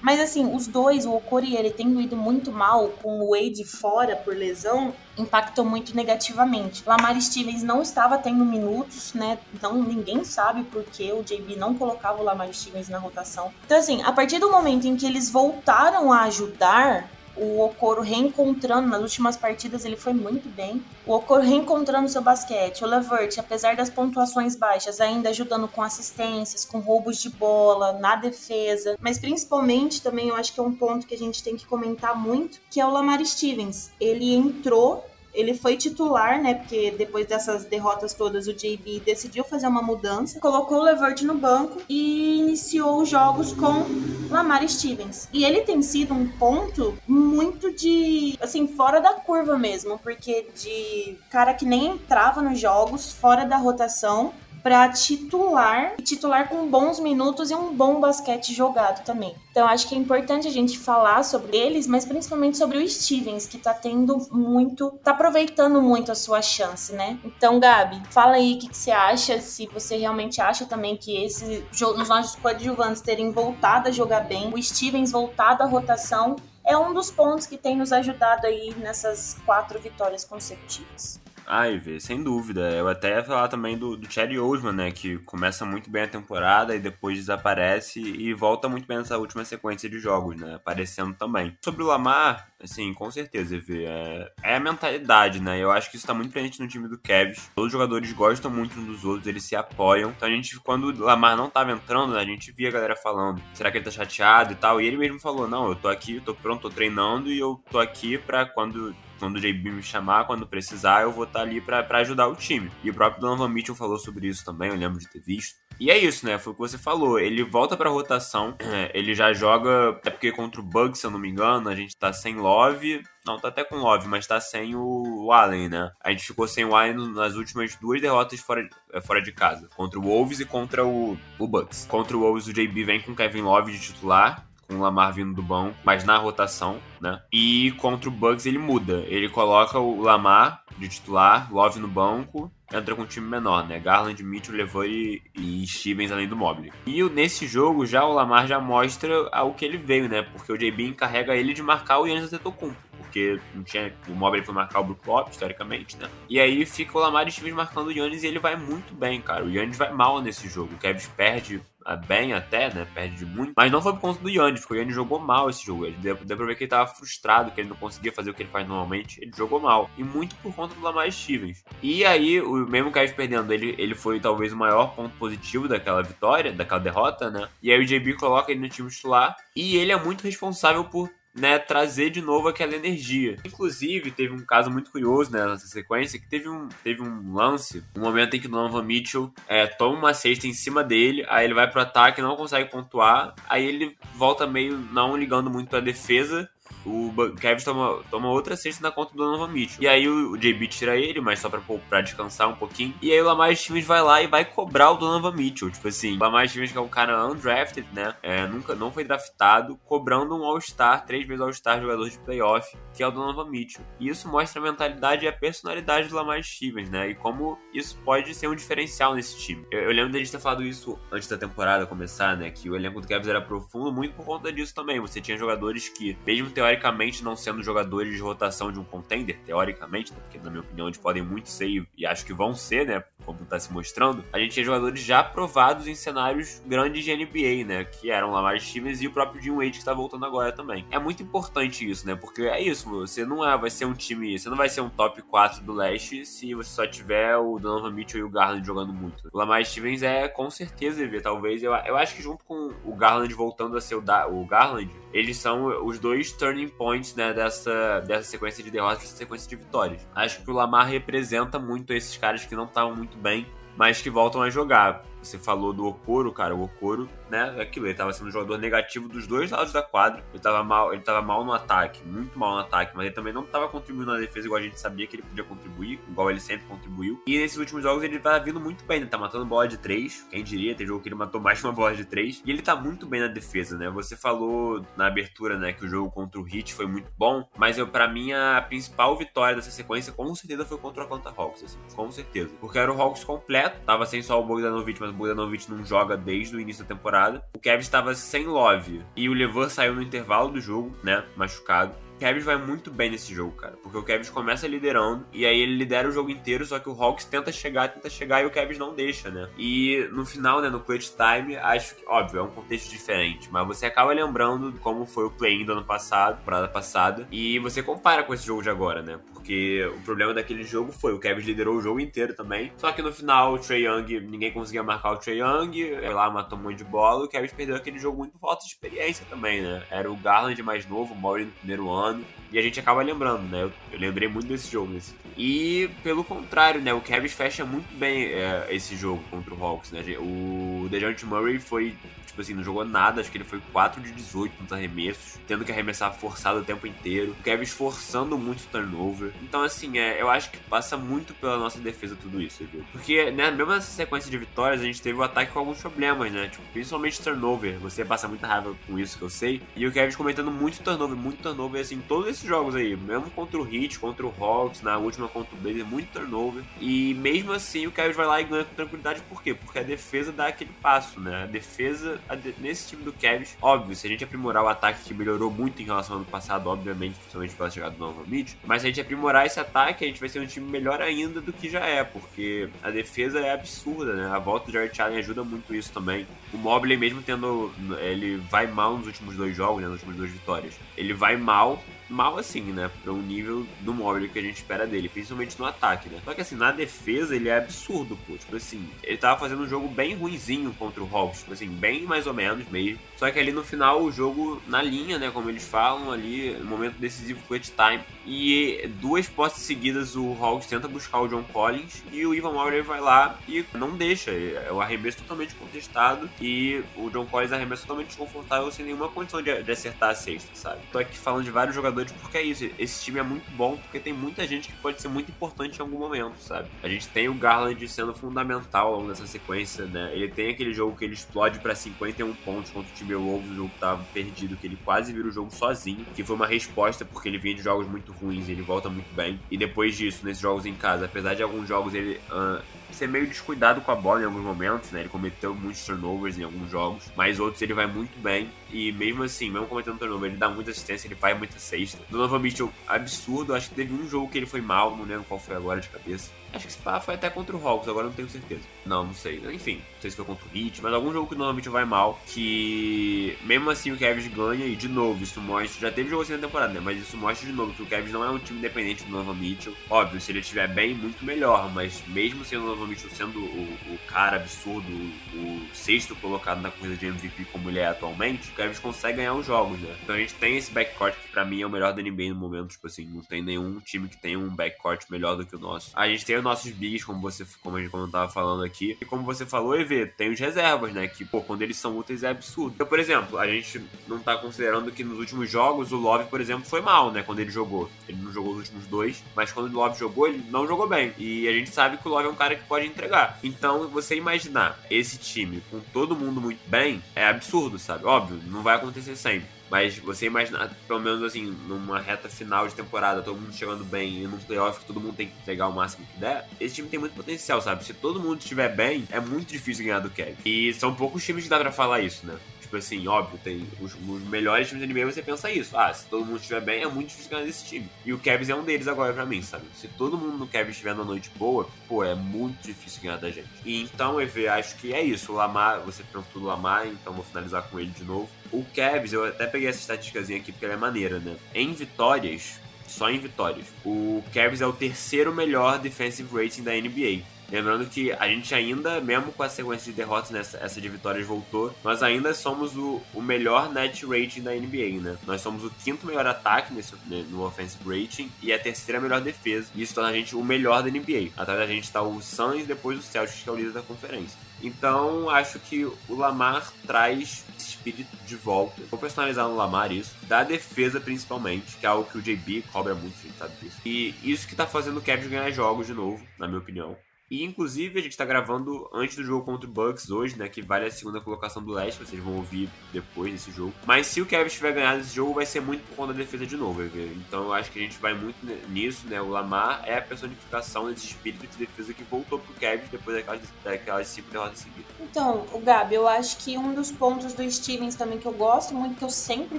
Mas 0.00 0.20
assim, 0.20 0.54
os 0.54 0.66
dois, 0.66 1.06
o 1.06 1.14
Okori, 1.14 1.56
ele 1.56 1.70
tem 1.70 2.00
ido 2.00 2.16
muito 2.16 2.52
mal 2.52 2.88
com 3.02 3.20
o 3.20 3.30
Wade 3.30 3.64
fora 3.64 4.16
por 4.16 4.34
lesão 4.36 4.92
impactou 5.16 5.64
muito 5.64 5.94
negativamente. 5.94 6.82
Lamar 6.86 7.20
Stevens 7.20 7.62
não 7.62 7.82
estava 7.82 8.18
tendo 8.18 8.44
minutos, 8.44 9.12
né? 9.14 9.38
Então 9.52 9.74
ninguém 9.74 10.24
sabe 10.24 10.64
por 10.64 10.82
que 10.84 11.12
o 11.12 11.22
JB 11.22 11.56
não 11.56 11.74
colocava 11.74 12.20
o 12.20 12.24
Lamar 12.24 12.52
Stevens 12.52 12.88
na 12.88 12.98
rotação. 12.98 13.52
Então 13.64 13.78
assim, 13.78 14.02
a 14.02 14.12
partir 14.12 14.38
do 14.38 14.50
momento 14.50 14.86
em 14.86 14.96
que 14.96 15.06
eles 15.06 15.30
voltaram 15.30 16.12
a 16.12 16.22
ajudar, 16.22 17.10
o 17.36 17.60
Okoro 17.60 18.02
reencontrando 18.02 18.88
nas 18.88 19.00
últimas 19.00 19.36
partidas, 19.36 19.84
ele 19.84 19.96
foi 19.96 20.12
muito 20.12 20.48
bem. 20.48 20.82
O 21.06 21.14
Okoro 21.14 21.42
reencontrando 21.42 22.08
seu 22.08 22.22
basquete. 22.22 22.84
O 22.84 22.86
Levert, 22.86 23.38
apesar 23.38 23.76
das 23.76 23.90
pontuações 23.90 24.54
baixas, 24.54 25.00
ainda 25.00 25.30
ajudando 25.30 25.68
com 25.68 25.82
assistências, 25.82 26.64
com 26.64 26.78
roubos 26.78 27.20
de 27.20 27.30
bola, 27.30 27.94
na 27.94 28.16
defesa. 28.16 28.96
Mas 29.00 29.18
principalmente 29.18 30.02
também 30.02 30.28
eu 30.28 30.36
acho 30.36 30.52
que 30.52 30.60
é 30.60 30.62
um 30.62 30.74
ponto 30.74 31.06
que 31.06 31.14
a 31.14 31.18
gente 31.18 31.42
tem 31.42 31.56
que 31.56 31.66
comentar 31.66 32.16
muito, 32.18 32.60
que 32.70 32.80
é 32.80 32.86
o 32.86 32.90
Lamar 32.90 33.24
Stevens. 33.24 33.90
Ele 34.00 34.34
entrou 34.34 35.04
ele 35.34 35.54
foi 35.54 35.76
titular, 35.76 36.40
né? 36.42 36.54
Porque 36.54 36.90
depois 36.90 37.26
dessas 37.26 37.64
derrotas 37.64 38.14
todas, 38.14 38.46
o 38.46 38.52
JB 38.52 39.02
decidiu 39.04 39.44
fazer 39.44 39.66
uma 39.66 39.82
mudança, 39.82 40.40
colocou 40.40 40.78
o 40.78 40.82
Levert 40.82 41.22
no 41.22 41.34
banco 41.34 41.80
e 41.88 42.38
iniciou 42.38 43.02
os 43.02 43.08
jogos 43.08 43.52
com 43.52 43.86
Lamar 44.30 44.66
Stevens. 44.68 45.28
E 45.32 45.44
ele 45.44 45.62
tem 45.62 45.80
sido 45.82 46.14
um 46.14 46.28
ponto 46.28 46.96
muito 47.06 47.72
de, 47.72 48.38
assim, 48.40 48.66
fora 48.66 49.00
da 49.00 49.14
curva 49.14 49.58
mesmo, 49.58 49.98
porque 49.98 50.48
de 50.54 51.16
cara 51.30 51.54
que 51.54 51.64
nem 51.64 51.86
entrava 51.86 52.42
nos 52.42 52.58
jogos, 52.58 53.12
fora 53.12 53.44
da 53.44 53.56
rotação, 53.56 54.32
para 54.62 54.88
titular, 54.90 55.94
e 55.98 56.02
titular 56.02 56.48
com 56.48 56.68
bons 56.68 57.00
minutos 57.00 57.50
e 57.50 57.54
um 57.54 57.74
bom 57.74 58.00
basquete 58.00 58.54
jogado 58.54 59.04
também. 59.04 59.34
Então 59.50 59.66
acho 59.66 59.88
que 59.88 59.94
é 59.94 59.98
importante 59.98 60.46
a 60.46 60.50
gente 60.50 60.78
falar 60.78 61.22
sobre 61.24 61.56
eles, 61.56 61.86
mas 61.86 62.04
principalmente 62.04 62.56
sobre 62.56 62.78
o 62.78 62.88
Stevens, 62.88 63.46
que 63.46 63.58
tá 63.58 63.74
tendo 63.74 64.16
muito, 64.30 64.90
tá 65.02 65.10
aproveitando 65.10 65.82
muito 65.82 66.12
a 66.12 66.14
sua 66.14 66.40
chance, 66.40 66.92
né? 66.94 67.18
Então, 67.24 67.60
Gabi, 67.60 68.00
fala 68.10 68.34
aí 68.34 68.54
o 68.54 68.58
que, 68.58 68.68
que 68.68 68.76
você 68.76 68.90
acha, 68.90 69.40
se 69.40 69.66
você 69.66 69.96
realmente 69.96 70.40
acha 70.40 70.64
também 70.64 70.96
que 70.96 71.22
esse, 71.22 71.64
os 71.70 72.08
nossos 72.08 72.36
coadjuvantes 72.36 73.02
terem 73.02 73.30
voltado 73.30 73.88
a 73.88 73.92
jogar 73.92 74.20
bem, 74.20 74.52
o 74.54 74.62
Stevens 74.62 75.10
voltado 75.10 75.62
à 75.62 75.66
rotação, 75.66 76.36
é 76.64 76.76
um 76.76 76.94
dos 76.94 77.10
pontos 77.10 77.46
que 77.46 77.58
tem 77.58 77.76
nos 77.76 77.92
ajudado 77.92 78.46
aí 78.46 78.74
nessas 78.76 79.36
quatro 79.44 79.78
vitórias 79.80 80.24
consecutivas. 80.24 81.21
Ah, 81.46 81.66
Ivy, 81.66 82.00
sem 82.00 82.22
dúvida. 82.22 82.70
Eu 82.70 82.88
até 82.88 83.16
ia 83.16 83.24
falar 83.24 83.48
também 83.48 83.76
do, 83.76 83.96
do 83.96 84.10
Chad 84.10 84.30
né? 84.74 84.90
Que 84.92 85.18
começa 85.18 85.64
muito 85.64 85.90
bem 85.90 86.04
a 86.04 86.08
temporada 86.08 86.74
e 86.74 86.78
depois 86.78 87.18
desaparece 87.18 88.00
e 88.00 88.32
volta 88.32 88.68
muito 88.68 88.86
bem 88.86 88.98
nessa 88.98 89.18
última 89.18 89.44
sequência 89.44 89.88
de 89.88 89.98
jogos, 89.98 90.36
né? 90.40 90.54
Aparecendo 90.54 91.14
também. 91.14 91.56
Sobre 91.62 91.82
o 91.82 91.86
Lamar, 91.86 92.51
assim, 92.64 92.92
com 92.94 93.10
certeza, 93.10 93.56
Ivy, 93.56 93.84
é, 93.84 94.32
é 94.42 94.56
a 94.56 94.60
mentalidade, 94.60 95.40
né? 95.40 95.58
Eu 95.58 95.70
acho 95.70 95.90
que 95.90 95.96
isso 95.96 96.06
tá 96.06 96.14
muito 96.14 96.32
presente 96.32 96.60
no 96.60 96.68
time 96.68 96.88
do 96.88 96.98
Cavs. 96.98 97.50
Todos 97.54 97.68
os 97.68 97.72
jogadores 97.72 98.12
gostam 98.12 98.50
muito 98.50 98.78
uns 98.78 98.86
dos 98.86 99.04
outros, 99.04 99.26
eles 99.26 99.44
se 99.44 99.56
apoiam. 99.56 100.10
Então 100.10 100.28
a 100.28 100.30
gente, 100.32 100.58
quando 100.60 100.84
o 100.86 101.04
Lamar 101.04 101.36
não 101.36 101.50
tava 101.50 101.72
entrando, 101.72 102.14
né, 102.14 102.20
a 102.20 102.24
gente 102.24 102.52
via 102.52 102.68
a 102.68 102.72
galera 102.72 102.96
falando, 102.96 103.42
será 103.54 103.70
que 103.70 103.78
ele 103.78 103.84
tá 103.84 103.90
chateado 103.90 104.52
e 104.52 104.56
tal? 104.56 104.80
E 104.80 104.86
ele 104.86 104.96
mesmo 104.96 105.20
falou, 105.20 105.48
não, 105.48 105.68
eu 105.68 105.76
tô 105.76 105.88
aqui, 105.88 106.20
tô 106.20 106.34
pronto, 106.34 106.62
tô 106.62 106.70
treinando 106.70 107.30
e 107.30 107.38
eu 107.38 107.62
tô 107.70 107.78
aqui 107.78 108.18
pra 108.18 108.46
quando 108.46 108.94
quando 109.22 109.36
o 109.36 109.40
JB 109.40 109.70
me 109.70 109.82
chamar, 109.84 110.26
quando 110.26 110.44
precisar, 110.44 111.02
eu 111.02 111.12
vou 111.12 111.22
estar 111.22 111.42
ali 111.42 111.60
para 111.60 111.86
ajudar 111.98 112.26
o 112.26 112.34
time. 112.34 112.68
E 112.82 112.90
o 112.90 112.94
próprio 112.94 113.20
Donovan 113.20 113.48
Mitchell 113.48 113.76
falou 113.76 113.96
sobre 113.96 114.26
isso 114.26 114.44
também, 114.44 114.70
eu 114.70 114.74
lembro 114.74 114.98
de 114.98 115.08
ter 115.08 115.20
visto. 115.20 115.62
E 115.78 115.90
é 115.90 115.98
isso, 115.98 116.26
né? 116.26 116.38
Foi 116.38 116.52
o 116.52 116.54
que 116.54 116.60
você 116.60 116.76
falou. 116.76 117.18
Ele 117.18 117.42
volta 117.42 117.76
pra 117.76 117.88
rotação, 117.88 118.56
ele 118.92 119.14
já 119.14 119.32
joga. 119.32 119.90
Até 119.90 120.10
porque 120.10 120.32
contra 120.32 120.60
o 120.60 120.64
Bugs, 120.64 121.00
se 121.00 121.06
eu 121.06 121.10
não 121.10 121.18
me 121.18 121.28
engano, 121.28 121.68
a 121.68 121.74
gente 121.74 121.96
tá 121.96 122.12
sem 122.12 122.36
Love. 122.52 123.02
Não, 123.24 123.38
tá 123.38 123.48
até 123.48 123.64
com 123.64 123.76
Love, 123.76 124.08
mas 124.08 124.26
tá 124.26 124.40
sem 124.40 124.74
o 124.74 125.32
Allen, 125.32 125.68
né? 125.68 125.90
A 126.00 126.10
gente 126.10 126.26
ficou 126.26 126.46
sem 126.46 126.64
o 126.64 126.74
Allen 126.74 127.12
nas 127.12 127.34
últimas 127.34 127.74
duas 127.76 128.00
derrotas 128.00 128.40
fora 128.40 128.62
de, 128.62 128.70
é, 128.92 129.00
fora 129.00 129.22
de 129.22 129.32
casa. 129.32 129.68
Contra 129.74 129.98
o 129.98 130.02
Wolves 130.02 130.40
e 130.40 130.44
contra 130.44 130.84
o, 130.84 131.16
o 131.38 131.48
Bucks. 131.48 131.86
Contra 131.88 132.16
o 132.16 132.20
Wolves, 132.20 132.46
o 132.46 132.52
JB 132.52 132.84
vem 132.84 133.00
com 133.00 133.14
Kevin 133.14 133.42
Love 133.42 133.72
de 133.72 133.80
titular 133.80 134.51
o 134.76 134.80
Lamar 134.80 135.12
vindo 135.12 135.34
do 135.34 135.42
banco, 135.42 135.76
mas 135.84 136.04
na 136.04 136.16
rotação, 136.16 136.78
né? 137.00 137.20
E 137.32 137.72
contra 137.78 138.08
o 138.08 138.12
Bucks 138.12 138.46
ele 138.46 138.58
muda. 138.58 139.04
Ele 139.06 139.28
coloca 139.28 139.78
o 139.78 140.00
Lamar 140.00 140.62
de 140.78 140.88
titular, 140.88 141.52
Love 141.52 141.78
no 141.78 141.88
banco, 141.88 142.50
entra 142.72 142.94
com 142.94 143.02
um 143.02 143.06
time 143.06 143.28
menor, 143.28 143.66
né? 143.66 143.78
Garland, 143.78 144.22
Mitchell, 144.22 144.56
Levoy 144.56 145.22
e 145.34 145.66
Stevens 145.66 146.10
além 146.10 146.28
do 146.28 146.36
Mobley. 146.36 146.72
E 146.86 147.02
nesse 147.04 147.46
jogo 147.46 147.86
já 147.86 148.04
o 148.04 148.12
Lamar 148.12 148.46
já 148.46 148.58
mostra 148.58 149.28
o 149.44 149.54
que 149.54 149.64
ele 149.64 149.76
veio, 149.76 150.08
né? 150.08 150.22
Porque 150.22 150.52
o 150.52 150.58
JB 150.58 150.86
encarrega 150.86 151.36
ele 151.36 151.52
de 151.52 151.62
marcar 151.62 151.98
o 151.98 152.06
Yannis 152.06 152.24
Antetokounmpo 152.24 152.92
porque 153.12 153.38
não 153.54 153.62
tinha, 153.62 153.94
o 154.08 154.12
Mobley 154.12 154.42
foi 154.42 154.54
marcar 154.54 154.80
o 154.80 154.84
Brook 154.84 155.06
Lopes, 155.06 155.36
teoricamente, 155.36 155.98
né? 155.98 156.08
E 156.30 156.40
aí 156.40 156.64
fica 156.64 156.96
o 156.96 157.00
Lamar 157.00 157.30
Stevens 157.30 157.54
marcando 157.54 157.88
o 157.88 157.92
Yannis 157.92 158.22
e 158.22 158.26
ele 158.26 158.38
vai 158.38 158.56
muito 158.56 158.94
bem, 158.94 159.20
cara. 159.20 159.44
O 159.44 159.50
Yannis 159.50 159.76
vai 159.76 159.92
mal 159.92 160.22
nesse 160.22 160.48
jogo. 160.48 160.74
O 160.74 160.78
Kevs 160.78 161.08
perde 161.08 161.60
bem 162.06 162.32
até, 162.32 162.72
né? 162.72 162.86
Perde 162.94 163.24
muito. 163.24 163.52
Mas 163.56 163.70
não 163.70 163.82
foi 163.82 163.92
por 163.92 164.00
conta 164.00 164.20
do 164.20 164.28
Yannis, 164.28 164.60
porque 164.60 164.74
o 164.74 164.76
Yannis 164.76 164.94
jogou 164.94 165.18
mal 165.18 165.50
esse 165.50 165.64
jogo. 165.64 165.86
Ele 165.86 165.96
deu, 165.98 166.16
deu 166.16 166.36
pra 166.36 166.46
ver 166.46 166.56
que 166.56 166.64
ele 166.64 166.70
tava 166.70 166.86
frustrado, 166.88 167.50
que 167.50 167.60
ele 167.60 167.68
não 167.68 167.76
conseguia 167.76 168.12
fazer 168.12 168.30
o 168.30 168.34
que 168.34 168.42
ele 168.42 168.50
faz 168.50 168.66
normalmente. 168.66 169.20
Ele 169.20 169.32
jogou 169.36 169.60
mal. 169.60 169.90
E 169.96 170.04
muito 170.04 170.34
por 170.36 170.54
conta 170.54 170.74
do 170.74 170.80
Lamar 170.80 171.10
Stevens. 171.10 171.64
E 171.82 172.04
aí, 172.04 172.40
o 172.40 172.66
mesmo 172.66 172.92
Kevs 172.92 173.12
perdendo, 173.12 173.52
ele, 173.52 173.74
ele 173.78 173.94
foi 173.94 174.20
talvez 174.20 174.52
o 174.52 174.56
maior 174.56 174.94
ponto 174.94 175.16
positivo 175.16 175.68
daquela 175.68 176.02
vitória, 176.02 176.52
daquela 176.52 176.80
derrota, 176.80 177.30
né? 177.30 177.48
E 177.62 177.72
aí 177.72 177.80
o 177.80 177.86
JB 177.86 178.14
coloca 178.14 178.50
ele 178.50 178.60
no 178.60 178.68
time 178.68 178.90
titular. 178.90 179.36
E 179.54 179.76
ele 179.76 179.92
é 179.92 179.96
muito 179.96 180.22
responsável 180.22 180.84
por 180.84 181.10
né, 181.34 181.58
trazer 181.58 182.10
de 182.10 182.20
novo 182.20 182.48
aquela 182.48 182.74
energia. 182.74 183.36
Inclusive, 183.44 184.10
teve 184.10 184.32
um 184.32 184.44
caso 184.44 184.70
muito 184.70 184.90
curioso 184.90 185.30
né, 185.30 185.46
nessa 185.46 185.66
sequência, 185.66 186.18
que 186.18 186.28
teve 186.28 186.48
um, 186.48 186.68
teve 186.84 187.02
um 187.02 187.34
lance, 187.34 187.82
um 187.96 188.00
momento 188.00 188.34
em 188.34 188.40
que 188.40 188.46
o 188.46 188.50
Donovan 188.50 188.82
Mitchell 188.82 189.32
é, 189.48 189.66
toma 189.66 189.98
uma 189.98 190.14
cesta 190.14 190.46
em 190.46 190.52
cima 190.52 190.84
dele, 190.84 191.24
aí 191.28 191.44
ele 191.44 191.54
vai 191.54 191.70
pro 191.70 191.80
ataque, 191.80 192.20
não 192.20 192.36
consegue 192.36 192.70
pontuar, 192.70 193.34
aí 193.48 193.64
ele 193.64 193.96
volta 194.14 194.46
meio 194.46 194.76
não 194.76 195.16
ligando 195.16 195.50
muito 195.50 195.68
pra 195.68 195.80
defesa, 195.80 196.48
o 196.84 197.12
Kevin 197.40 197.64
toma, 197.64 198.02
toma 198.10 198.28
outra 198.28 198.56
cesta 198.56 198.82
na 198.82 198.90
conta 198.90 199.12
do 199.12 199.18
Donovan 199.18 199.48
Mitchell. 199.48 199.82
E 199.82 199.88
aí 199.88 200.08
o, 200.08 200.32
o 200.32 200.38
JB 200.38 200.66
tira 200.68 200.96
ele, 200.96 201.20
mas 201.20 201.38
só 201.38 201.48
pra, 201.48 201.60
pra 201.88 202.00
descansar 202.00 202.48
um 202.48 202.54
pouquinho. 202.54 202.94
E 203.00 203.12
aí 203.12 203.20
o 203.20 203.24
Lamar 203.24 203.54
Stevens 203.54 203.86
vai 203.86 204.02
lá 204.02 204.22
e 204.22 204.26
vai 204.26 204.44
cobrar 204.44 204.90
o 204.90 204.96
Donovan 204.96 205.32
Mitchell. 205.32 205.70
Tipo 205.70 205.88
assim, 205.88 206.16
o 206.16 206.20
Lamar 206.20 206.48
Stevens 206.48 206.72
que 206.72 206.78
é 206.78 206.80
um 206.80 206.88
cara 206.88 207.26
undrafted, 207.26 207.86
né? 207.92 208.14
É, 208.22 208.46
nunca, 208.46 208.74
não 208.74 208.92
foi 208.92 209.04
draftado, 209.04 209.76
cobrando 209.84 210.36
um 210.36 210.44
All-Star, 210.44 211.04
três 211.06 211.26
vezes 211.26 211.40
All-Star, 211.40 211.80
jogador 211.80 212.08
de 212.08 212.18
playoff, 212.18 212.76
que 212.94 213.02
é 213.02 213.06
o 213.06 213.10
Donovan 213.10 213.48
Mitchell. 213.48 213.84
E 213.98 214.08
isso 214.08 214.28
mostra 214.28 214.60
a 214.60 214.64
mentalidade 214.64 215.24
e 215.24 215.28
a 215.28 215.32
personalidade 215.32 216.08
do 216.08 216.16
Lamar 216.16 216.42
Stevens, 216.42 216.90
né? 216.90 217.10
E 217.10 217.14
como 217.14 217.58
isso 217.72 217.96
pode 218.04 218.34
ser 218.34 218.48
um 218.48 218.54
diferencial 218.54 219.14
nesse 219.14 219.38
time. 219.38 219.66
Eu, 219.70 219.82
eu 219.82 219.92
lembro 219.92 220.12
da 220.12 220.18
gente 220.18 220.30
ter 220.30 220.40
falado 220.40 220.62
isso 220.62 220.98
antes 221.10 221.28
da 221.28 221.38
temporada 221.38 221.86
começar, 221.86 222.36
né? 222.36 222.50
Que 222.50 222.68
o 222.68 222.76
elenco 222.76 223.00
do 223.00 223.06
Cavs 223.08 223.28
era 223.28 223.40
profundo 223.40 223.92
muito 223.92 224.14
por 224.14 224.24
conta 224.24 224.52
disso 224.52 224.74
também. 224.74 225.00
Você 225.00 225.20
tinha 225.20 225.36
jogadores 225.36 225.88
que, 225.88 226.16
mesmo 226.26 226.50
teoricamente, 226.50 226.71
teoricamente 226.72 227.22
não 227.22 227.36
sendo 227.36 227.62
jogadores 227.62 228.14
de 228.14 228.20
rotação 228.20 228.72
de 228.72 228.78
um 228.78 228.84
contender, 228.84 229.38
teoricamente, 229.44 230.12
né? 230.12 230.18
porque 230.22 230.38
na 230.38 230.50
minha 230.50 230.62
opinião 230.62 230.88
eles 230.88 230.98
podem 230.98 231.22
muito 231.22 231.48
ser 231.48 231.86
e 231.96 232.06
acho 232.06 232.24
que 232.24 232.32
vão 232.32 232.54
ser, 232.54 232.86
né? 232.86 233.04
Como 233.24 233.38
tá 233.44 233.58
se 233.58 233.72
mostrando, 233.72 234.24
a 234.32 234.38
gente 234.38 234.52
tinha 234.52 234.64
jogadores 234.64 235.00
já 235.00 235.20
aprovados 235.20 235.86
em 235.86 235.94
cenários 235.94 236.60
grandes 236.66 237.04
de 237.04 237.14
NBA, 237.14 237.64
né? 237.66 237.84
Que 237.84 238.10
eram 238.10 238.32
Lamar 238.32 238.58
Stevens 238.60 239.00
e 239.00 239.06
o 239.06 239.12
próprio 239.12 239.40
Jim 239.40 239.52
Wade 239.52 239.78
que 239.78 239.84
tá 239.84 239.94
voltando 239.94 240.26
agora 240.26 240.50
também. 240.50 240.84
É 240.90 240.98
muito 240.98 241.22
importante 241.22 241.88
isso, 241.88 242.06
né? 242.06 242.16
Porque 242.16 242.42
é 242.42 242.60
isso, 242.60 242.88
você 242.88 243.24
não 243.24 243.48
é, 243.48 243.56
vai 243.56 243.70
ser 243.70 243.84
um 243.84 243.94
time, 243.94 244.38
você 244.38 244.48
não 244.48 244.56
vai 244.56 244.68
ser 244.68 244.80
um 244.80 244.88
top 244.88 245.22
4 245.22 245.62
do 245.62 245.72
leste 245.72 246.26
se 246.26 246.54
você 246.54 246.70
só 246.70 246.86
tiver 246.86 247.36
o 247.36 247.58
Donovan 247.58 247.92
Mitchell 247.92 248.20
e 248.20 248.24
o 248.24 248.30
Garland 248.30 248.66
jogando 248.66 248.92
muito. 248.92 249.28
O 249.32 249.38
Lamar 249.38 249.64
Stevens 249.64 250.02
é 250.02 250.26
com 250.26 250.50
certeza, 250.50 251.02
talvez, 251.22 251.62
eu, 251.62 251.72
eu 251.72 251.96
acho 251.96 252.16
que 252.16 252.22
junto 252.22 252.44
com 252.44 252.72
o 252.84 252.96
Garland 252.96 253.32
voltando 253.34 253.76
a 253.76 253.80
ser 253.80 253.94
o, 253.94 254.00
da, 254.00 254.26
o 254.26 254.44
Garland, 254.44 254.90
eles 255.12 255.36
são 255.36 255.84
os 255.84 255.98
dois 255.98 256.32
turning 256.32 256.68
points 256.68 257.14
né, 257.14 257.32
dessa, 257.32 258.00
dessa 258.00 258.24
sequência 258.24 258.64
de 258.64 258.70
derrotas, 258.70 259.00
dessa 259.00 259.16
sequência 259.16 259.48
de 259.48 259.56
vitórias. 259.56 260.06
Acho 260.14 260.42
que 260.42 260.50
o 260.50 260.54
Lamar 260.54 260.88
representa 260.88 261.58
muito 261.58 261.92
esses 261.92 262.16
caras 262.16 262.44
que 262.44 262.54
não 262.54 262.64
estavam 262.64 262.96
muito 262.96 263.16
bem, 263.18 263.46
mas 263.76 264.00
que 264.00 264.10
voltam 264.10 264.42
a 264.42 264.50
jogar. 264.50 265.04
Você 265.22 265.38
falou 265.38 265.72
do 265.72 265.86
Okoro, 265.86 266.32
cara. 266.32 266.54
O 266.54 266.64
Okoro, 266.64 267.08
né? 267.32 267.56
Aquilo, 267.62 267.86
ele 267.86 267.94
tava 267.94 268.12
sendo 268.12 268.28
um 268.28 268.30
jogador 268.30 268.58
negativo 268.58 269.08
dos 269.08 269.26
dois 269.26 269.50
lados 269.50 269.72
da 269.72 269.82
quadra. 269.82 270.22
Ele 270.32 270.42
tava 270.42 270.62
mal, 270.62 270.92
ele 270.92 271.00
tava 271.00 271.22
mal 271.22 271.42
no 271.42 271.52
ataque, 271.52 272.06
muito 272.06 272.38
mal 272.38 272.52
no 272.52 272.60
ataque, 272.60 272.92
mas 272.94 273.06
ele 273.06 273.14
também 273.14 273.32
não 273.32 273.42
tava 273.42 273.68
contribuindo 273.68 274.12
na 274.12 274.18
defesa 274.18 274.46
igual 274.46 274.60
a 274.60 274.62
gente 274.62 274.78
sabia 274.78 275.06
que 275.06 275.16
ele 275.16 275.22
podia 275.22 275.42
contribuir, 275.42 275.98
igual 276.08 276.30
ele 276.30 276.40
sempre 276.40 276.66
contribuiu. 276.66 277.22
E 277.26 277.38
nesses 277.38 277.56
últimos 277.56 277.82
jogos 277.82 278.04
ele 278.04 278.18
tá 278.18 278.38
vindo 278.38 278.60
muito 278.60 278.84
bem, 278.84 279.00
né? 279.00 279.06
Tá 279.06 279.16
matando 279.16 279.46
bola 279.46 279.66
de 279.66 279.78
três. 279.78 280.26
Quem 280.30 280.44
diria, 280.44 280.74
tem 280.74 280.86
jogo 280.86 281.02
que 281.02 281.08
ele 281.08 281.14
matou 281.14 281.40
mais 281.40 281.58
de 281.58 281.64
uma 281.64 281.72
bola 281.72 281.94
de 281.94 282.04
três. 282.04 282.42
E 282.44 282.50
ele 282.50 282.60
tá 282.60 282.76
muito 282.76 283.06
bem 283.06 283.22
na 283.22 283.28
defesa, 283.28 283.78
né? 283.78 283.88
Você 283.88 284.14
falou 284.14 284.84
na 284.94 285.06
abertura, 285.06 285.56
né, 285.56 285.72
que 285.72 285.86
o 285.86 285.88
jogo 285.88 286.10
contra 286.10 286.38
o 286.38 286.46
Heat 286.46 286.74
foi 286.74 286.86
muito 286.86 287.10
bom, 287.16 287.48
mas 287.56 287.78
eu, 287.78 287.86
para 287.86 288.06
mim, 288.06 288.32
a 288.32 288.60
principal 288.60 289.16
vitória 289.16 289.56
dessa 289.56 289.70
sequência 289.70 290.12
com 290.12 290.34
certeza 290.34 290.66
foi 290.66 290.76
contra 290.76 291.02
o 291.02 291.06
Atlanta 291.06 291.32
Hawks, 291.34 291.64
assim, 291.64 291.78
com 291.94 292.10
certeza. 292.10 292.50
Porque 292.60 292.78
era 292.78 292.92
o 292.92 293.00
Hawks 293.00 293.24
completo, 293.24 293.80
tava 293.86 294.04
sem 294.04 294.22
só 294.22 294.38
o 294.38 294.44
Bogdanovic, 294.44 295.00
mas 295.00 295.10
o 295.10 295.14
Bogdanovic 295.14 295.70
não 295.70 295.82
joga 295.84 296.16
desde 296.16 296.56
o 296.56 296.60
início 296.60 296.84
da 296.84 296.94
temporada. 296.94 297.21
O 297.54 297.58
Kevin 297.58 297.80
estava 297.80 298.14
sem 298.14 298.46
Love 298.46 299.02
e 299.14 299.28
o 299.28 299.32
Levan 299.32 299.68
saiu 299.68 299.94
no 299.94 300.02
intervalo 300.02 300.50
do 300.50 300.60
jogo, 300.60 300.94
né, 301.02 301.24
machucado. 301.36 301.94
Kevin 302.22 302.38
vai 302.38 302.56
muito 302.56 302.88
bem 302.88 303.10
nesse 303.10 303.34
jogo, 303.34 303.50
cara. 303.56 303.74
Porque 303.82 303.98
o 303.98 304.02
Kevin 304.04 304.30
começa 304.30 304.68
liderando 304.68 305.26
e 305.32 305.44
aí 305.44 305.58
ele 305.58 305.74
lidera 305.74 306.08
o 306.08 306.12
jogo 306.12 306.30
inteiro, 306.30 306.64
só 306.64 306.78
que 306.78 306.88
o 306.88 306.92
Hawks 306.92 307.24
tenta 307.24 307.50
chegar, 307.50 307.88
tenta 307.88 308.08
chegar 308.08 308.44
e 308.44 308.46
o 308.46 308.50
Kevin 308.50 308.78
não 308.78 308.94
deixa, 308.94 309.28
né? 309.28 309.48
E 309.58 310.08
no 310.12 310.24
final, 310.24 310.60
né, 310.62 310.70
no 310.70 310.78
clutch 310.78 311.10
time, 311.16 311.56
acho 311.56 311.96
que, 311.96 312.04
óbvio, 312.06 312.38
é 312.38 312.42
um 312.44 312.50
contexto 312.50 312.88
diferente, 312.88 313.48
mas 313.50 313.66
você 313.66 313.86
acaba 313.86 314.12
lembrando 314.12 314.72
como 314.78 315.04
foi 315.04 315.24
o 315.24 315.30
play-in 315.30 315.64
do 315.64 315.72
ano 315.72 315.84
passado, 315.84 316.38
temporada 316.38 316.68
passada, 316.68 317.26
e 317.32 317.58
você 317.58 317.82
compara 317.82 318.22
com 318.22 318.32
esse 318.32 318.46
jogo 318.46 318.62
de 318.62 318.70
agora, 318.70 319.02
né? 319.02 319.18
Porque 319.42 319.84
o 319.96 320.00
problema 320.02 320.32
daquele 320.32 320.62
jogo 320.62 320.92
foi 320.92 321.12
o 321.12 321.18
Kevin 321.18 321.42
liderou 321.42 321.76
o 321.76 321.82
jogo 321.82 321.98
inteiro 321.98 322.32
também, 322.32 322.72
só 322.76 322.92
que 322.92 323.02
no 323.02 323.12
final 323.12 323.54
o 323.54 323.58
Trey 323.58 323.86
Young, 323.86 324.20
ninguém 324.20 324.52
conseguia 324.52 324.84
marcar 324.84 325.10
o 325.10 325.16
Trey 325.16 325.40
Young, 325.40 325.76
ele 325.76 326.08
lá 326.10 326.30
matou 326.30 326.56
um 326.56 326.62
monte 326.62 326.78
de 326.78 326.84
bola, 326.84 327.24
o 327.24 327.28
Kevin 327.28 327.48
perdeu 327.48 327.74
aquele 327.74 327.98
jogo 327.98 328.18
muito 328.18 328.32
por 328.32 328.40
falta 328.40 328.62
de 328.64 328.70
experiência 328.70 329.26
também, 329.28 329.60
né? 329.60 329.82
Era 329.90 330.10
o 330.10 330.16
Garland 330.16 330.62
mais 330.62 330.86
novo, 330.86 331.12
o 331.12 331.16
Maury 331.16 331.46
no 331.46 331.50
primeiro 331.50 331.90
ano, 331.90 332.24
e 332.52 332.58
a 332.58 332.62
gente 332.62 332.78
acaba 332.78 333.02
lembrando, 333.02 333.42
né? 333.50 333.64
Eu, 333.64 333.72
eu 333.92 333.98
lembrei 333.98 334.28
muito 334.28 334.46
desse 334.46 334.70
jogo. 334.70 334.92
Nesse. 334.92 335.12
E 335.36 335.90
pelo 336.04 336.22
contrário, 336.22 336.80
né? 336.80 336.94
O 336.94 337.00
Cavs 337.00 337.32
fecha 337.32 337.64
muito 337.64 337.92
bem 337.96 338.26
é, 338.26 338.68
esse 338.70 338.94
jogo 338.94 339.24
contra 339.28 339.52
o 339.52 339.64
Hawks, 339.64 339.90
né? 339.90 340.04
O 340.20 340.86
DeJounte 340.88 341.26
Murray 341.26 341.58
foi 341.58 341.96
tipo 342.32 342.40
assim, 342.40 342.54
não 342.54 342.64
jogou 342.64 342.84
nada, 342.84 343.20
acho 343.20 343.30
que 343.30 343.36
ele 343.36 343.44
foi 343.44 343.60
4 343.72 344.00
de 344.00 344.10
18 344.10 344.62
nos 344.62 344.72
arremessos, 344.72 345.38
tendo 345.46 345.64
que 345.64 345.70
arremessar 345.70 346.12
forçado 346.14 346.60
o 346.60 346.64
tempo 346.64 346.86
inteiro. 346.86 347.32
O 347.38 347.42
Kevin 347.42 347.66
forçando 347.66 348.38
muito 348.38 348.62
o 348.62 348.66
turnover. 348.68 349.32
Então, 349.42 349.62
assim, 349.62 349.98
é, 349.98 350.20
eu 350.20 350.30
acho 350.30 350.50
que 350.50 350.58
passa 350.58 350.96
muito 350.96 351.34
pela 351.34 351.58
nossa 351.58 351.78
defesa 351.78 352.16
tudo 352.20 352.40
isso, 352.40 352.64
viu? 352.64 352.82
Porque, 352.90 353.30
né, 353.30 353.50
mesmo 353.50 353.72
nessa 353.72 353.90
sequência 353.90 354.30
de 354.30 354.38
vitórias, 354.38 354.80
a 354.80 354.84
gente 354.84 355.02
teve 355.02 355.18
o 355.18 355.22
ataque 355.22 355.52
com 355.52 355.58
alguns 355.58 355.78
problemas, 355.78 356.32
né? 356.32 356.48
Tipo, 356.48 356.62
principalmente 356.72 357.20
turnover. 357.20 357.78
Você 357.78 358.04
passa 358.04 358.26
muita 358.26 358.46
raiva 358.46 358.74
com 358.86 358.98
isso 358.98 359.18
que 359.18 359.22
eu 359.24 359.30
sei. 359.30 359.62
E 359.76 359.86
o 359.86 359.92
Kevin 359.92 360.16
cometendo 360.16 360.50
muito 360.50 360.82
turnover, 360.82 361.16
muito 361.16 361.42
turnover, 361.42 361.82
assim, 361.82 362.00
todos 362.08 362.28
esses 362.28 362.48
jogos 362.48 362.74
aí. 362.74 362.96
Mesmo 362.96 363.30
contra 363.30 363.60
o 363.60 363.74
Heat, 363.74 363.98
contra 363.98 364.26
o 364.26 364.34
Hawks, 364.40 364.80
na 364.80 364.96
última 364.96 365.28
contra 365.28 365.54
o 365.54 365.58
Blazer, 365.58 365.84
muito 365.84 366.10
turnover. 366.10 366.62
E 366.80 367.12
mesmo 367.14 367.52
assim, 367.52 367.86
o 367.86 367.92
Kevin 367.92 368.14
vai 368.14 368.26
lá 368.26 368.40
e 368.40 368.44
ganha 368.44 368.64
com 368.64 368.74
tranquilidade. 368.74 369.20
Por 369.28 369.42
quê? 369.42 369.52
Porque 369.52 369.78
a 369.78 369.82
defesa 369.82 370.32
dá 370.32 370.46
aquele 370.46 370.70
passo, 370.80 371.20
né? 371.20 371.42
A 371.42 371.46
defesa 371.46 372.21
nesse 372.58 372.88
time 372.88 373.02
do 373.02 373.12
Cavs. 373.12 373.56
Óbvio, 373.60 373.94
se 373.94 374.06
a 374.06 374.10
gente 374.10 374.24
aprimorar 374.24 374.64
o 374.64 374.68
ataque 374.68 375.04
que 375.04 375.14
melhorou 375.14 375.50
muito 375.50 375.80
em 375.82 375.84
relação 375.84 376.16
ao 376.16 376.22
ano 376.22 376.30
passado, 376.30 376.68
obviamente, 376.68 377.14
principalmente 377.18 377.54
pela 377.54 377.70
chegada 377.70 377.94
do 377.94 377.98
novo 377.98 378.24
Mitch, 378.26 378.54
mas 378.64 378.82
se 378.82 378.88
a 378.88 378.90
gente 378.90 379.00
aprimorar 379.00 379.46
esse 379.46 379.60
ataque, 379.60 380.04
a 380.04 380.08
gente 380.08 380.20
vai 380.20 380.28
ser 380.28 380.40
um 380.40 380.46
time 380.46 380.68
melhor 380.70 381.00
ainda 381.00 381.40
do 381.40 381.52
que 381.52 381.68
já 381.68 381.80
é, 381.80 382.04
porque 382.04 382.68
a 382.82 382.90
defesa 382.90 383.40
é 383.40 383.52
absurda, 383.52 384.14
né? 384.14 384.30
A 384.34 384.38
volta 384.38 384.66
do 384.66 384.72
Jared 384.72 385.00
Allen 385.00 385.18
ajuda 385.18 385.44
muito 385.44 385.74
isso 385.74 385.92
também. 385.92 386.26
O 386.52 386.58
Mobley 386.58 386.96
mesmo 386.96 387.22
tendo, 387.22 387.72
ele 388.00 388.36
vai 388.50 388.66
mal 388.66 388.96
nos 388.96 389.06
últimos 389.06 389.36
dois 389.36 389.56
jogos, 389.56 389.82
né, 389.82 389.88
nas 389.88 389.96
últimas 389.96 390.16
duas 390.16 390.30
vitórias. 390.30 390.74
Ele 390.96 391.12
vai 391.12 391.36
mal, 391.36 391.82
mal 392.12 392.38
assim, 392.38 392.60
né? 392.60 392.90
Pra 393.02 393.12
um 393.12 393.22
nível 393.22 393.66
do 393.80 393.92
Mobley 393.92 394.28
que 394.28 394.38
a 394.38 394.42
gente 394.42 394.56
espera 394.56 394.86
dele, 394.86 395.08
principalmente 395.08 395.58
no 395.58 395.64
ataque, 395.64 396.08
né? 396.08 396.20
Só 396.24 396.34
que 396.34 396.40
assim, 396.40 396.56
na 396.56 396.70
defesa 396.70 397.34
ele 397.34 397.48
é 397.48 397.56
absurdo, 397.56 398.18
pô. 398.26 398.36
Tipo 398.36 398.56
assim, 398.56 398.88
ele 399.02 399.16
tava 399.16 399.38
fazendo 399.38 399.62
um 399.62 399.68
jogo 399.68 399.88
bem 399.88 400.14
ruinzinho 400.14 400.72
contra 400.78 401.02
o 401.02 401.16
Hawks, 401.16 401.40
tipo 401.40 401.52
assim, 401.52 401.68
bem 401.68 402.02
mais 402.02 402.26
ou 402.26 402.34
menos 402.34 402.68
mesmo. 402.68 402.98
Só 403.16 403.30
que 403.30 403.38
ali 403.38 403.52
no 403.52 403.64
final 403.64 404.02
o 404.02 404.12
jogo 404.12 404.60
na 404.66 404.82
linha, 404.82 405.18
né? 405.18 405.30
Como 405.30 405.48
eles 405.48 405.66
falam 405.66 406.12
ali, 406.12 406.56
momento 406.62 406.98
decisivo 406.98 407.40
clutch 407.46 407.70
time. 407.70 408.02
E 408.26 408.88
duas 409.00 409.28
postes 409.28 409.62
seguidas 409.62 410.14
o 410.14 410.36
Hawks 410.40 410.66
tenta 410.66 410.86
buscar 410.86 411.20
o 411.20 411.28
John 411.28 411.42
Collins 411.44 412.02
e 412.12 412.24
o 412.26 412.34
Ivan 412.34 412.52
Mobley 412.52 412.82
vai 412.82 413.00
lá 413.00 413.38
e 413.48 413.64
não 413.74 413.96
deixa. 413.96 414.30
É 414.30 414.70
o 414.70 414.80
arremesso 414.80 415.18
totalmente 415.18 415.54
contestado 415.54 416.28
e 416.40 416.82
o 416.96 417.10
John 417.10 417.26
Collins 417.26 417.52
arremessa 417.52 417.82
totalmente 417.82 418.08
desconfortável 418.08 418.70
sem 418.70 418.84
nenhuma 418.84 419.08
condição 419.08 419.42
de, 419.42 419.62
de 419.62 419.72
acertar 419.72 420.10
a 420.10 420.14
sexta, 420.14 420.50
sabe? 420.54 420.80
Tô 420.90 420.98
aqui 420.98 421.16
falando 421.16 421.44
de 421.44 421.50
vários 421.50 421.74
jogadores 421.74 422.01
jogadores, 422.02 422.12
porque 422.20 422.38
é 422.38 422.42
isso. 422.42 422.68
Esse 422.78 423.04
time 423.04 423.18
é 423.18 423.22
muito 423.22 423.50
bom, 423.52 423.76
porque 423.76 424.00
tem 424.00 424.12
muita 424.12 424.46
gente 424.46 424.68
que 424.68 424.74
pode 424.78 425.00
ser 425.00 425.08
muito 425.08 425.30
importante 425.30 425.78
em 425.78 425.82
algum 425.82 425.98
momento, 425.98 426.36
sabe? 426.38 426.68
A 426.82 426.88
gente 426.88 427.08
tem 427.08 427.28
o 427.28 427.34
Garland 427.34 427.86
sendo 427.88 428.14
fundamental 428.14 428.88
ao 428.88 428.96
longo 428.96 429.08
dessa 429.08 429.26
sequência, 429.26 429.86
né? 429.86 430.10
Ele 430.12 430.28
tem 430.28 430.50
aquele 430.50 430.72
jogo 430.72 430.96
que 430.96 431.04
ele 431.04 431.14
explode 431.14 431.58
para 431.60 431.74
51 431.74 432.32
pontos 432.34 432.70
contra 432.70 432.90
o 432.90 432.94
Timberwolves, 432.94 433.50
o 433.50 433.54
jogo 433.54 433.68
que 433.70 433.78
tava 433.78 434.04
perdido, 434.12 434.56
que 434.56 434.66
ele 434.66 434.78
quase 434.84 435.12
vira 435.12 435.28
o 435.28 435.30
jogo 435.30 435.50
sozinho, 435.50 436.04
que 436.14 436.24
foi 436.24 436.36
uma 436.36 436.46
resposta 436.46 437.04
porque 437.04 437.28
ele 437.28 437.38
vinha 437.38 437.54
de 437.54 437.62
jogos 437.62 437.86
muito 437.86 438.12
ruins, 438.12 438.48
ele 438.48 438.62
volta 438.62 438.88
muito 438.88 439.12
bem. 439.14 439.40
E 439.50 439.56
depois 439.56 439.96
disso, 439.96 440.24
nesses 440.24 440.42
jogos 440.42 440.66
em 440.66 440.74
casa, 440.74 441.06
apesar 441.06 441.34
de 441.34 441.42
alguns 441.42 441.68
jogos 441.68 441.94
ele 441.94 442.20
uh, 442.30 442.62
ser 442.96 443.08
meio 443.08 443.26
descuidado 443.26 443.80
com 443.80 443.90
a 443.90 443.94
bola 443.94 444.22
em 444.22 444.24
alguns 444.24 444.42
momentos, 444.42 444.90
né? 444.90 445.00
Ele 445.00 445.08
cometeu 445.08 445.54
muitos 445.54 445.84
turnovers 445.84 446.38
em 446.38 446.42
alguns 446.42 446.70
jogos, 446.70 447.04
mas 447.16 447.40
outros 447.40 447.62
ele 447.62 447.74
vai 447.74 447.86
muito 447.86 448.18
bem. 448.20 448.50
E 448.70 448.92
mesmo 448.92 449.22
assim, 449.22 449.50
mesmo 449.50 449.66
cometendo 449.66 449.98
turnover, 449.98 450.30
ele 450.30 450.38
dá 450.38 450.48
muita 450.48 450.70
assistência, 450.70 451.08
ele 451.08 451.14
faz 451.14 451.36
muita 451.36 451.58
sexta. 451.58 452.02
Donovan 452.10 452.38
Mitchell, 452.38 452.72
absurdo. 452.86 453.54
Acho 453.54 453.68
que 453.68 453.74
teve 453.74 453.92
um 453.92 454.08
jogo 454.08 454.28
que 454.28 454.38
ele 454.38 454.46
foi 454.46 454.60
mal, 454.60 454.96
não 454.96 455.04
lembro 455.04 455.24
qual 455.24 455.40
foi 455.40 455.56
agora 455.56 455.80
de 455.80 455.88
cabeça. 455.88 456.30
Acho 456.52 456.66
que 456.66 456.72
esse 456.72 456.82
pá 456.82 457.00
foi 457.00 457.14
até 457.14 457.30
contra 457.30 457.56
o 457.56 457.66
Hawks, 457.66 457.88
agora 457.88 458.06
não 458.06 458.12
tenho 458.12 458.28
certeza. 458.28 458.62
Não, 458.84 459.06
não 459.06 459.14
sei. 459.14 459.42
Enfim, 459.52 459.76
não 459.76 460.00
sei 460.00 460.10
se 460.10 460.16
foi 460.16 460.24
contra 460.24 460.44
o 460.46 460.56
Heat, 460.56 460.82
mas 460.82 460.92
algum 460.92 461.12
jogo 461.12 461.28
que 461.28 461.34
normalmente 461.34 461.68
vai 461.68 461.84
mal, 461.84 462.20
que 462.26 463.36
mesmo 463.42 463.70
assim 463.70 463.90
o 463.92 463.98
Cavs 463.98 464.26
ganha, 464.28 464.66
e 464.66 464.76
de 464.76 464.88
novo, 464.88 465.22
isso 465.22 465.40
mostra, 465.40 465.88
já 465.88 465.94
teve 465.94 466.10
jogo 466.10 466.22
assim 466.22 466.34
na 466.34 466.38
temporada, 466.38 466.72
né? 466.72 466.80
Mas 466.80 467.00
isso 467.00 467.16
mostra 467.16 467.46
de 467.46 467.52
novo 467.52 467.72
que 467.72 467.82
o 467.82 467.86
Cavs 467.86 468.12
não 468.12 468.22
é 468.22 468.30
um 468.30 468.38
time 468.38 468.58
independente 468.58 469.04
do 469.04 469.10
Donovan 469.10 469.34
Mitchell. 469.34 469.74
Óbvio, 469.88 470.20
se 470.20 470.32
ele 470.32 470.40
estiver 470.40 470.68
bem, 470.68 470.94
muito 470.94 471.24
melhor, 471.24 471.72
mas 471.72 472.02
mesmo 472.08 472.44
sendo 472.44 472.64
o 472.64 472.66
Donovan 472.66 472.88
Mitchell 472.88 473.10
sendo 473.10 473.38
o, 473.40 473.78
o 473.94 473.98
cara 474.06 474.36
absurdo, 474.36 474.86
o, 474.88 475.38
o, 475.38 475.62
sexto 475.72 476.14
colocado 476.16 476.60
na 476.60 476.70
corrida 476.70 476.96
de 476.96 477.06
MVP 477.06 477.46
como 477.46 477.70
ele 477.70 477.78
é 477.78 477.86
atualmente, 477.86 478.50
o 478.50 478.52
Cavs 478.52 478.78
consegue 478.78 479.18
ganhar 479.18 479.34
os 479.34 479.46
jogos, 479.46 479.78
né? 479.80 479.96
Então 480.02 480.14
a 480.14 480.18
gente 480.18 480.34
tem 480.34 480.56
esse 480.56 480.70
backcourt 480.70 481.14
que 481.14 481.28
pra 481.28 481.44
mim 481.44 481.62
é 481.62 481.66
o 481.66 481.70
melhor 481.70 481.92
da 481.92 482.02
NBA 482.02 482.28
no 482.28 482.34
momento, 482.34 482.70
tipo 482.70 482.86
assim, 482.86 483.06
não 483.06 483.22
tem 483.22 483.42
nenhum 483.42 483.80
time 483.80 484.08
que 484.08 484.16
tenha 484.16 484.38
um 484.38 484.48
backcourt 484.48 485.06
melhor 485.10 485.36
do 485.36 485.46
que 485.46 485.56
o 485.56 485.58
nosso. 485.58 485.90
A 485.94 486.06
gente 486.08 486.24
tem 486.24 486.41
nossos 486.42 486.70
bigs, 486.72 487.04
como 487.04 487.20
você 487.20 487.46
como 487.62 487.76
a 487.76 487.80
gente 487.80 487.90
como 487.90 488.08
tava 488.08 488.30
falando 488.30 488.64
aqui. 488.64 488.96
E 489.00 489.04
como 489.04 489.22
você 489.22 489.46
falou, 489.46 489.78
EV, 489.78 490.06
tem 490.16 490.30
os 490.30 490.38
reservas, 490.38 490.92
né? 490.92 491.08
Que, 491.08 491.24
pô, 491.24 491.40
quando 491.40 491.62
eles 491.62 491.76
são 491.76 491.96
úteis 491.96 492.22
é 492.22 492.28
absurdo. 492.28 492.74
Então, 492.74 492.86
por 492.86 492.98
exemplo, 492.98 493.38
a 493.38 493.46
gente 493.46 493.80
não 494.06 494.18
tá 494.18 494.36
considerando 494.36 494.90
que 494.90 495.04
nos 495.04 495.18
últimos 495.18 495.50
jogos 495.50 495.92
o 495.92 495.96
Love, 495.96 496.28
por 496.28 496.40
exemplo, 496.40 496.64
foi 496.64 496.80
mal, 496.80 497.10
né? 497.10 497.22
Quando 497.22 497.40
ele 497.40 497.50
jogou. 497.50 497.90
Ele 498.08 498.18
não 498.20 498.32
jogou 498.32 498.52
os 498.52 498.58
últimos 498.58 498.86
dois, 498.86 499.22
mas 499.34 499.52
quando 499.52 499.72
o 499.72 499.74
Love 499.74 499.98
jogou, 499.98 500.26
ele 500.26 500.44
não 500.50 500.66
jogou 500.66 500.88
bem. 500.88 501.12
E 501.18 501.48
a 501.48 501.52
gente 501.52 501.70
sabe 501.70 501.96
que 501.96 502.06
o 502.06 502.10
Love 502.10 502.26
é 502.26 502.30
um 502.30 502.34
cara 502.34 502.56
que 502.56 502.64
pode 502.64 502.86
entregar. 502.86 503.38
Então, 503.42 503.88
você 503.88 504.16
imaginar 504.16 504.78
esse 504.90 505.18
time 505.18 505.62
com 505.70 505.80
todo 505.92 506.16
mundo 506.16 506.40
muito 506.40 506.60
bem 506.68 507.02
é 507.14 507.26
absurdo, 507.26 507.78
sabe? 507.78 508.04
Óbvio, 508.04 508.40
não 508.46 508.62
vai 508.62 508.76
acontecer 508.76 509.16
sempre. 509.16 509.61
Mas 509.72 509.96
você 509.96 510.26
imaginar, 510.26 510.68
pelo 510.86 511.00
menos 511.00 511.22
assim, 511.22 511.56
numa 511.66 511.98
reta 511.98 512.28
final 512.28 512.68
de 512.68 512.74
temporada, 512.74 513.22
todo 513.22 513.40
mundo 513.40 513.54
chegando 513.54 513.82
bem 513.82 514.22
e 514.22 514.26
num 514.26 514.36
playoff 514.36 514.80
que 514.80 514.84
todo 514.84 515.00
mundo 515.00 515.16
tem 515.16 515.28
que 515.28 515.32
entregar 515.40 515.66
o 515.66 515.72
máximo 515.72 516.06
que 516.12 516.20
der, 516.20 516.46
esse 516.60 516.74
time 516.74 516.88
tem 516.88 517.00
muito 517.00 517.14
potencial, 517.14 517.58
sabe? 517.62 517.82
Se 517.82 517.94
todo 517.94 518.20
mundo 518.20 518.38
estiver 518.38 518.68
bem, 518.68 519.08
é 519.10 519.18
muito 519.18 519.48
difícil 519.48 519.86
ganhar 519.86 520.00
do 520.00 520.10
Kevin. 520.10 520.36
E 520.44 520.74
são 520.74 520.94
poucos 520.94 521.24
times 521.24 521.44
que 521.44 521.48
dá 521.48 521.58
pra 521.58 521.72
falar 521.72 522.00
isso, 522.00 522.26
né? 522.26 522.36
Tipo 522.60 522.76
assim, 522.76 523.08
óbvio, 523.08 523.40
tem 523.42 523.66
os, 523.80 523.94
os 523.94 524.22
melhores 524.24 524.68
times 524.68 524.86
da 524.86 524.92
NBA, 524.92 525.10
você 525.10 525.22
pensa 525.22 525.50
isso. 525.50 525.74
Ah, 525.74 525.90
se 525.94 526.04
todo 526.04 526.22
mundo 526.22 526.36
estiver 526.36 526.60
bem, 526.60 526.82
é 526.82 526.86
muito 526.86 527.08
difícil 527.08 527.30
ganhar 527.30 527.46
desse 527.46 527.64
time. 527.64 527.88
E 528.04 528.12
o 528.12 528.18
Cavs 528.18 528.50
é 528.50 528.54
um 528.54 528.64
deles 528.64 528.86
agora 528.86 529.14
pra 529.14 529.24
mim, 529.24 529.40
sabe? 529.40 529.64
Se 529.74 529.88
todo 529.88 530.18
mundo 530.18 530.36
no 530.36 530.46
Cavs 530.46 530.72
estiver 530.72 530.94
na 530.94 531.02
noite 531.02 531.30
boa, 531.36 531.66
pô, 531.88 532.04
é 532.04 532.14
muito 532.14 532.62
difícil 532.62 533.00
ganhar 533.00 533.16
da 533.16 533.30
gente. 533.30 533.48
E 533.64 533.80
então, 533.82 534.20
EV, 534.20 534.48
acho 534.48 534.76
que 534.76 534.92
é 534.92 535.02
isso. 535.02 535.32
O 535.32 535.34
Lamar, 535.34 535.80
você 535.80 536.02
perguntou 536.02 536.42
do 536.42 536.46
Lamar, 536.46 536.86
então 536.86 537.14
vou 537.14 537.24
finalizar 537.24 537.62
com 537.62 537.80
ele 537.80 537.90
de 537.90 538.04
novo. 538.04 538.28
O 538.52 538.64
Cavs, 538.74 539.12
eu 539.12 539.24
até 539.24 539.46
peguei 539.46 539.68
essa 539.68 539.80
estatísticazinha 539.80 540.38
aqui 540.38 540.52
porque 540.52 540.64
ela 540.64 540.74
é 540.74 540.76
maneira, 540.76 541.18
né? 541.18 541.36
Em 541.54 541.72
vitórias, 541.72 542.60
só 542.86 543.10
em 543.10 543.18
vitórias, 543.18 543.66
o 543.84 544.22
Cavs 544.34 544.60
é 544.60 544.66
o 544.66 544.72
terceiro 544.72 545.34
melhor 545.34 545.78
defensive 545.78 546.28
rating 546.32 546.62
da 546.62 546.72
NBA. 546.72 547.22
Lembrando 547.52 547.84
que 547.84 548.10
a 548.12 548.26
gente 548.28 548.54
ainda, 548.54 548.98
mesmo 549.02 549.30
com 549.30 549.42
a 549.42 549.48
sequência 549.48 549.92
de 549.92 549.96
derrotas, 549.96 550.30
né, 550.30 550.40
essa 550.40 550.80
de 550.80 550.88
vitórias 550.88 551.26
voltou, 551.26 551.74
nós 551.84 552.02
ainda 552.02 552.32
somos 552.32 552.74
o, 552.78 553.02
o 553.12 553.20
melhor 553.20 553.70
net 553.70 554.06
rating 554.06 554.40
da 554.40 554.52
NBA, 554.52 555.02
né? 555.02 555.18
Nós 555.26 555.42
somos 555.42 555.62
o 555.62 555.70
quinto 555.84 556.06
melhor 556.06 556.26
ataque 556.26 556.72
nesse, 556.72 556.94
né, 557.06 557.26
no 557.28 557.44
offensive 557.44 557.84
rating 557.84 558.32
e 558.40 558.54
a 558.54 558.58
terceira 558.58 558.98
melhor 558.98 559.20
defesa. 559.20 559.68
E 559.74 559.82
isso 559.82 559.94
torna 559.94 560.08
a 560.08 560.14
gente 560.14 560.34
o 560.34 560.42
melhor 560.42 560.82
da 560.82 560.88
NBA. 560.88 561.30
Atrás 561.36 561.60
da 561.60 561.66
gente 561.66 561.84
está 561.84 562.00
o 562.00 562.22
Suns 562.22 562.62
e 562.62 562.64
depois 562.64 562.98
o 562.98 563.02
Celtics, 563.02 563.42
que 563.42 563.48
é 563.50 563.52
o 563.52 563.56
líder 563.56 563.72
da 563.72 563.82
conferência. 563.82 564.38
Então, 564.62 565.28
acho 565.28 565.58
que 565.58 565.84
o 565.84 566.14
Lamar 566.14 566.72
traz 566.86 567.44
espírito 567.58 568.16
de 568.24 568.36
volta. 568.36 568.80
Vou 568.90 568.98
personalizar 568.98 569.46
no 569.46 569.56
Lamar 569.56 569.92
isso, 569.92 570.14
da 570.22 570.42
defesa 570.42 571.00
principalmente, 571.00 571.76
que 571.76 571.84
é 571.84 571.88
algo 571.88 572.08
que 572.08 572.16
o 572.16 572.22
JB 572.22 572.64
cobra 572.72 572.94
muito, 572.94 573.14
a 573.18 573.22
gente 573.26 573.38
sabe 573.38 573.54
disso. 573.60 573.76
E 573.84 574.14
isso 574.22 574.48
que 574.48 574.54
tá 574.54 574.66
fazendo 574.66 574.98
o 574.98 575.02
Cavs 575.02 575.28
ganhar 575.28 575.50
jogos 575.50 575.86
de 575.86 575.92
novo, 575.92 576.24
na 576.38 576.46
minha 576.46 576.60
opinião. 576.60 576.96
E 577.32 577.42
inclusive 577.44 577.98
a 577.98 578.02
gente 578.02 578.14
tá 578.14 578.26
gravando 578.26 578.90
antes 578.92 579.16
do 579.16 579.24
jogo 579.24 579.42
contra 579.42 579.66
o 579.66 579.72
Bucks 579.72 580.10
hoje, 580.10 580.38
né? 580.38 580.50
Que 580.50 580.60
vale 580.60 580.84
a 580.84 580.90
segunda 580.90 581.18
colocação 581.18 581.62
do 581.62 581.72
leste, 581.72 582.04
vocês 582.04 582.22
vão 582.22 582.36
ouvir 582.36 582.68
depois 582.92 583.32
desse 583.32 583.50
jogo. 583.50 583.72
Mas 583.86 584.06
se 584.06 584.20
o 584.20 584.26
Kevin 584.26 584.50
tiver 584.50 584.72
ganhado 584.72 585.00
esse 585.00 585.14
jogo, 585.14 585.32
vai 585.32 585.46
ser 585.46 585.62
muito 585.62 585.82
por 585.88 585.96
conta 585.96 586.12
da 586.12 586.18
defesa 586.18 586.46
de 586.46 586.58
novo, 586.58 586.82
Então 586.82 587.44
eu 587.44 587.54
acho 587.54 587.72
que 587.72 587.78
a 587.78 587.82
gente 587.82 587.98
vai 587.98 588.12
muito 588.12 588.36
nisso, 588.68 589.06
né? 589.06 589.18
O 589.18 589.30
Lamar 589.30 589.82
é 589.86 589.96
a 589.96 590.02
personificação 590.02 590.90
desse 590.90 591.06
espírito 591.06 591.46
de 591.46 591.56
defesa 591.56 591.94
que 591.94 592.04
voltou 592.04 592.38
pro 592.38 592.52
Kevin 592.52 592.84
depois 592.92 593.16
daquelas, 593.16 593.40
daquelas 593.64 594.08
cinco 594.08 594.30
derrotas 594.30 594.58
seguidas. 594.58 594.92
Então, 595.00 595.46
o 595.54 595.58
Gabi, 595.58 595.94
eu 595.94 596.06
acho 596.06 596.36
que 596.36 596.58
um 596.58 596.74
dos 596.74 596.92
pontos 596.92 597.32
do 597.32 597.50
Stevens 597.50 597.94
também 597.94 598.18
que 598.18 598.26
eu 598.26 598.32
gosto 598.32 598.74
muito, 598.74 598.96
que 598.96 599.04
eu 599.06 599.10
sempre 599.10 599.58